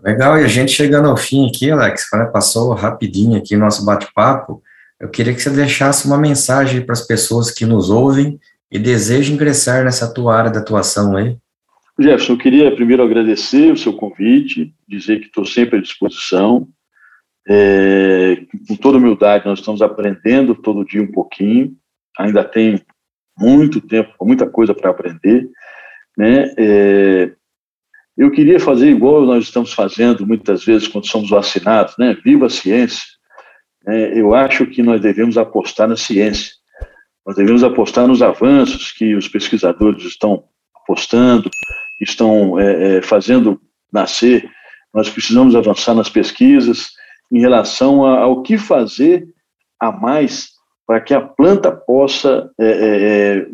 Legal, 0.00 0.38
e 0.38 0.44
a 0.44 0.48
gente 0.48 0.72
chegando 0.72 1.08
ao 1.08 1.16
fim 1.16 1.48
aqui, 1.48 1.70
Alex, 1.70 2.08
passou 2.32 2.72
rapidinho 2.72 3.36
aqui 3.36 3.56
o 3.56 3.58
nosso 3.58 3.84
bate-papo, 3.84 4.62
eu 5.00 5.08
queria 5.08 5.32
que 5.34 5.40
você 5.40 5.50
deixasse 5.50 6.06
uma 6.06 6.18
mensagem 6.18 6.84
para 6.84 6.92
as 6.92 7.06
pessoas 7.06 7.50
que 7.50 7.64
nos 7.64 7.88
ouvem 7.88 8.40
e 8.70 8.78
desejam 8.78 9.34
ingressar 9.34 9.84
nessa 9.84 10.12
tua 10.12 10.36
área 10.36 10.50
de 10.50 10.58
atuação 10.58 11.16
aí. 11.16 11.36
Jefferson, 12.00 12.34
eu 12.34 12.38
queria 12.38 12.74
primeiro 12.74 13.02
agradecer 13.02 13.72
o 13.72 13.76
seu 13.76 13.92
convite, 13.92 14.72
dizer 14.86 15.18
que 15.18 15.26
estou 15.26 15.44
sempre 15.44 15.78
à 15.78 15.82
disposição. 15.82 16.68
É, 17.48 18.44
com 18.68 18.76
toda 18.76 18.98
humildade, 18.98 19.46
nós 19.46 19.58
estamos 19.58 19.82
aprendendo 19.82 20.54
todo 20.54 20.84
dia 20.84 21.02
um 21.02 21.10
pouquinho, 21.10 21.74
ainda 22.18 22.44
tem 22.44 22.80
muito 23.36 23.80
tempo, 23.80 24.12
muita 24.22 24.48
coisa 24.48 24.74
para 24.74 24.90
aprender. 24.90 25.48
Né? 26.16 26.52
É, 26.56 27.32
eu 28.16 28.30
queria 28.30 28.60
fazer 28.60 28.90
igual 28.90 29.24
nós 29.24 29.44
estamos 29.44 29.72
fazendo 29.72 30.26
muitas 30.26 30.64
vezes 30.64 30.86
quando 30.88 31.08
somos 31.08 31.30
vacinados, 31.30 31.94
né? 31.96 32.16
Viva 32.24 32.46
a 32.46 32.50
ciência. 32.50 33.04
É, 33.86 34.20
eu 34.20 34.34
acho 34.34 34.66
que 34.66 34.82
nós 34.82 35.00
devemos 35.00 35.38
apostar 35.38 35.88
na 35.88 35.96
ciência. 35.96 36.52
Nós 37.24 37.36
devemos 37.36 37.62
apostar 37.62 38.08
nos 38.08 38.20
avanços 38.20 38.90
que 38.90 39.14
os 39.14 39.28
pesquisadores 39.28 40.04
estão 40.04 40.44
apostando, 40.82 41.48
estão 42.00 42.58
é, 42.58 42.98
é, 42.98 43.02
fazendo 43.02 43.60
nascer. 43.92 44.48
Nós 44.94 45.08
precisamos 45.08 45.54
avançar 45.54 45.94
nas 45.94 46.08
pesquisas 46.08 46.90
em 47.30 47.40
relação 47.40 48.04
ao 48.04 48.42
que 48.42 48.56
fazer 48.56 49.26
a 49.80 49.92
mais 49.92 50.48
para 50.86 51.00
que 51.00 51.12
a 51.12 51.20
planta 51.20 51.70
possa 51.70 52.50
é, 52.58 52.66
é, 52.66 53.46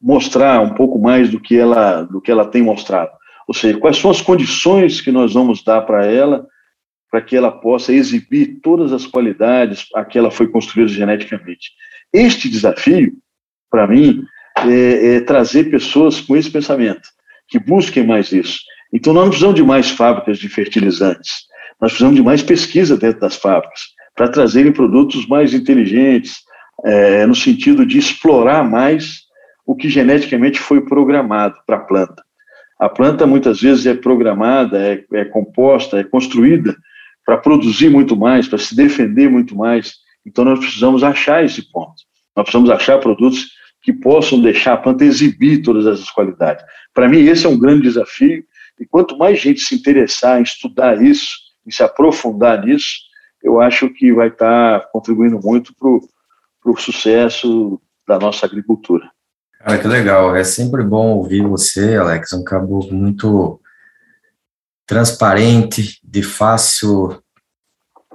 mostrar 0.00 0.60
um 0.60 0.74
pouco 0.74 0.98
mais 0.98 1.30
do 1.30 1.40
que 1.40 1.56
ela 1.56 2.02
do 2.02 2.20
que 2.20 2.30
ela 2.30 2.44
tem 2.44 2.62
mostrado. 2.62 3.12
Ou 3.46 3.54
seja, 3.54 3.78
quais 3.78 3.96
são 3.96 4.10
as 4.10 4.20
condições 4.20 5.00
que 5.00 5.12
nós 5.12 5.34
vamos 5.34 5.62
dar 5.62 5.82
para 5.82 6.04
ela 6.06 6.46
para 7.10 7.22
que 7.22 7.36
ela 7.36 7.50
possa 7.50 7.92
exibir 7.92 8.60
todas 8.62 8.92
as 8.92 9.06
qualidades 9.06 9.86
a 9.94 10.04
que 10.04 10.18
ela 10.18 10.30
foi 10.30 10.48
construída 10.48 10.88
geneticamente. 10.88 11.70
Este 12.12 12.48
desafio, 12.48 13.14
para 13.70 13.86
mim, 13.86 14.22
é, 14.58 15.16
é, 15.16 15.20
trazer 15.20 15.70
pessoas 15.70 16.20
com 16.20 16.36
esse 16.36 16.50
pensamento, 16.50 17.08
que 17.48 17.58
busquem 17.58 18.06
mais 18.06 18.32
isso. 18.32 18.60
Então, 18.92 19.12
nós 19.12 19.24
não 19.24 19.30
precisamos 19.30 19.56
de 19.56 19.64
mais 19.64 19.90
fábricas 19.90 20.38
de 20.38 20.48
fertilizantes, 20.48 21.46
nós 21.80 21.92
precisamos 21.92 22.16
de 22.16 22.22
mais 22.22 22.42
pesquisa 22.42 22.96
dentro 22.96 23.20
das 23.20 23.36
fábricas, 23.36 23.80
para 24.14 24.28
trazerem 24.28 24.72
produtos 24.72 25.26
mais 25.26 25.52
inteligentes, 25.52 26.36
é, 26.84 27.26
no 27.26 27.34
sentido 27.34 27.84
de 27.84 27.98
explorar 27.98 28.62
mais 28.64 29.26
o 29.66 29.74
que 29.74 29.88
geneticamente 29.88 30.58
foi 30.58 30.80
programado 30.82 31.56
para 31.66 31.76
a 31.76 31.80
planta. 31.80 32.22
A 32.78 32.88
planta 32.88 33.26
muitas 33.26 33.60
vezes 33.60 33.86
é 33.86 33.94
programada, 33.94 34.78
é, 34.78 35.04
é 35.14 35.24
composta, 35.24 35.98
é 35.98 36.04
construída 36.04 36.76
para 37.24 37.38
produzir 37.38 37.88
muito 37.88 38.16
mais, 38.16 38.46
para 38.46 38.58
se 38.58 38.76
defender 38.76 39.28
muito 39.28 39.56
mais. 39.56 39.94
Então 40.24 40.44
nós 40.44 40.58
precisamos 40.58 41.02
achar 41.02 41.44
esse 41.44 41.70
ponto. 41.72 41.94
Nós 42.36 42.44
precisamos 42.44 42.70
achar 42.70 42.98
produtos 42.98 43.48
que 43.86 43.92
possam 43.92 44.42
deixar 44.42 44.72
a 44.72 44.76
planta 44.76 45.04
exibir 45.04 45.62
todas 45.62 45.86
essas 45.86 46.10
qualidades. 46.10 46.64
Para 46.92 47.08
mim 47.08 47.20
esse 47.20 47.46
é 47.46 47.48
um 47.48 47.56
grande 47.56 47.82
desafio 47.82 48.44
e 48.80 48.84
quanto 48.84 49.16
mais 49.16 49.40
gente 49.40 49.60
se 49.60 49.76
interessar 49.76 50.40
em 50.40 50.42
estudar 50.42 51.00
isso, 51.00 51.36
em 51.64 51.70
se 51.70 51.84
aprofundar 51.84 52.66
nisso, 52.66 52.96
eu 53.40 53.60
acho 53.60 53.88
que 53.90 54.12
vai 54.12 54.26
estar 54.26 54.88
contribuindo 54.90 55.38
muito 55.40 55.72
para 55.78 56.72
o 56.72 56.76
sucesso 56.76 57.80
da 58.08 58.18
nossa 58.18 58.44
agricultura. 58.44 59.08
Cara, 59.60 59.78
que 59.78 59.86
legal. 59.86 60.34
É 60.34 60.42
sempre 60.42 60.82
bom 60.82 61.12
ouvir 61.12 61.46
você, 61.46 61.94
Alex, 61.94 62.32
um 62.32 62.42
caboclo 62.42 62.92
muito 62.92 63.60
transparente, 64.84 66.00
de 66.02 66.24
fácil 66.24 67.22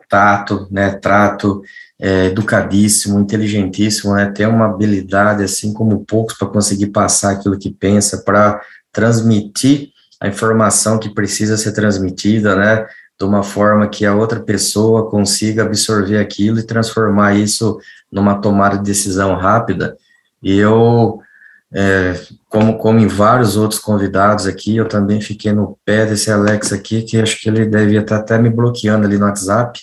tato, 0.09 0.67
né, 0.69 0.91
trato, 0.95 1.61
é, 2.01 2.25
educadíssimo, 2.25 3.19
inteligentíssimo, 3.19 4.15
né, 4.15 4.25
tem 4.25 4.47
uma 4.47 4.65
habilidade 4.65 5.43
assim 5.43 5.71
como 5.71 6.03
poucos 6.03 6.35
para 6.35 6.47
conseguir 6.47 6.87
passar 6.87 7.31
aquilo 7.33 7.59
que 7.59 7.71
pensa, 7.71 8.23
para 8.23 8.59
transmitir 8.91 9.89
a 10.19 10.27
informação 10.27 10.97
que 10.97 11.13
precisa 11.13 11.55
ser 11.57 11.73
transmitida, 11.73 12.55
né, 12.55 12.87
de 13.19 13.23
uma 13.23 13.43
forma 13.43 13.87
que 13.87 14.03
a 14.03 14.15
outra 14.15 14.39
pessoa 14.39 15.09
consiga 15.11 15.61
absorver 15.61 16.17
aquilo 16.17 16.59
e 16.59 16.65
transformar 16.65 17.35
isso 17.35 17.77
numa 18.11 18.41
tomada 18.41 18.77
de 18.77 18.83
decisão 18.83 19.35
rápida. 19.35 19.95
E 20.41 20.57
eu 20.57 21.21
é, 21.73 22.19
como, 22.49 22.77
como 22.77 22.99
em 22.99 23.07
vários 23.07 23.55
outros 23.55 23.79
convidados 23.79 24.45
aqui, 24.45 24.75
eu 24.75 24.87
também 24.87 25.21
fiquei 25.21 25.53
no 25.53 25.77
pé 25.85 26.05
desse 26.05 26.29
Alex 26.29 26.73
aqui, 26.73 27.03
que 27.03 27.17
acho 27.17 27.39
que 27.39 27.47
ele 27.47 27.65
devia 27.65 28.01
estar 28.01 28.17
até 28.17 28.37
me 28.37 28.49
bloqueando 28.49 29.05
ali 29.05 29.17
no 29.17 29.25
WhatsApp, 29.25 29.79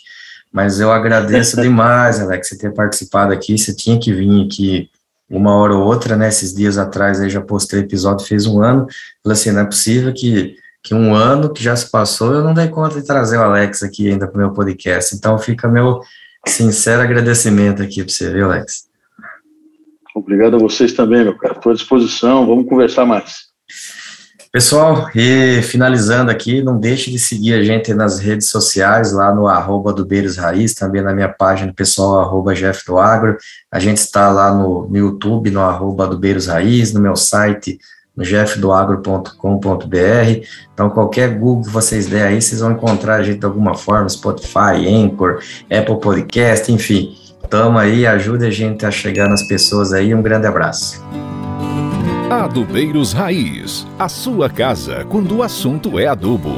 mas 0.59 0.81
eu 0.81 0.91
agradeço 0.91 1.55
demais, 1.63 2.19
Alex, 2.19 2.49
você 2.49 2.59
ter 2.59 2.75
participado 2.75 3.33
aqui, 3.33 3.57
você 3.57 3.73
tinha 3.73 3.97
que 3.97 4.13
vir 4.13 4.45
aqui 4.45 4.91
uma 5.31 5.55
hora 5.55 5.73
ou 5.73 5.85
outra, 5.85 6.17
né, 6.17 6.27
esses 6.27 6.53
dias 6.53 6.77
atrás 6.77 7.21
aí 7.21 7.31
já 7.31 7.41
postei 7.41 7.79
episódio, 7.79 8.27
fez 8.27 8.45
um 8.45 8.61
ano, 8.61 8.85
falei 9.23 9.39
assim, 9.39 9.53
não 9.53 9.61
é 9.61 9.65
possível 9.65 10.13
que, 10.13 10.57
que 10.83 10.93
um 10.93 11.15
ano 11.15 11.53
que 11.53 11.63
já 11.63 11.77
se 11.77 11.89
passou, 11.89 12.33
eu 12.33 12.43
não 12.43 12.55
dei 12.55 12.67
conta 12.67 13.01
de 13.01 13.07
trazer 13.07 13.37
o 13.39 13.43
Alex 13.43 13.85
aqui 13.85 14.11
ainda 14.11 14.27
para 14.27 14.37
o 14.37 14.41
meu 14.41 14.53
podcast, 14.53 15.15
então 15.15 15.39
fica 15.39 15.69
meu 15.69 16.01
sincero 16.45 17.03
agradecimento 17.03 17.81
aqui 17.81 18.03
para 18.03 18.13
você, 18.13 18.33
viu, 18.33 18.47
Alex? 18.47 18.89
Obrigado 20.13 20.57
a 20.57 20.59
vocês 20.59 20.93
também, 20.93 21.23
meu 21.23 21.39
cara. 21.39 21.55
Estou 21.55 21.71
à 21.71 21.75
disposição, 21.77 22.45
vamos 22.45 22.69
conversar 22.69 23.07
mais. 23.07 23.49
Pessoal, 24.59 25.09
e 25.15 25.63
finalizando 25.63 26.33
aqui, 26.33 26.61
não 26.61 26.81
deixe 26.81 27.13
de 27.13 27.19
seguir 27.21 27.55
a 27.55 27.63
gente 27.63 27.95
nas 27.95 28.19
redes 28.19 28.49
sociais, 28.49 29.13
lá 29.13 29.33
no 29.33 29.47
arroba 29.47 29.93
do 29.93 30.05
Beiros 30.05 30.37
Raiz, 30.37 30.75
também 30.75 31.01
na 31.01 31.15
minha 31.15 31.29
página 31.29 31.73
pessoal, 31.73 32.19
arroba 32.19 32.57
Jeff 32.57 32.85
do 32.85 32.99
Agro. 32.99 33.37
A 33.71 33.79
gente 33.79 33.99
está 33.99 34.29
lá 34.33 34.53
no, 34.53 34.89
no 34.89 34.97
YouTube, 34.97 35.53
no 35.53 35.61
arroba 35.61 36.09
do 36.09 36.19
Beiros 36.19 36.49
Raiz, 36.49 36.93
no 36.93 37.01
meu 37.01 37.15
site, 37.15 37.79
no 38.17 38.25
jeffdoagro.com.br. 38.25 40.47
Então, 40.75 40.91
qualquer 40.91 41.39
Google 41.39 41.63
que 41.63 41.71
vocês 41.71 42.09
der 42.09 42.27
aí, 42.27 42.43
vocês 42.43 42.61
vão 42.61 42.73
encontrar 42.73 43.15
a 43.15 43.23
gente 43.23 43.39
de 43.39 43.47
alguma 43.47 43.77
forma, 43.77 44.09
Spotify, 44.09 44.89
Anchor, 44.89 45.39
Apple 45.71 46.01
Podcast, 46.01 46.73
enfim. 46.73 47.17
Tamo 47.49 47.79
aí, 47.79 48.09
ajude 48.09 48.45
a 48.45 48.51
gente 48.51 48.85
a 48.85 48.91
chegar 48.91 49.29
nas 49.29 49.47
pessoas 49.47 49.93
aí. 49.93 50.13
Um 50.13 50.21
grande 50.21 50.49
abraço. 50.49 51.01
Adubeiros 52.31 53.15
Raiz, 53.15 53.87
a 53.99 54.07
sua 54.07 54.51
casa 54.51 55.03
quando 55.07 55.37
o 55.37 55.43
assunto 55.43 55.99
é 55.99 56.07
adubo. 56.07 56.53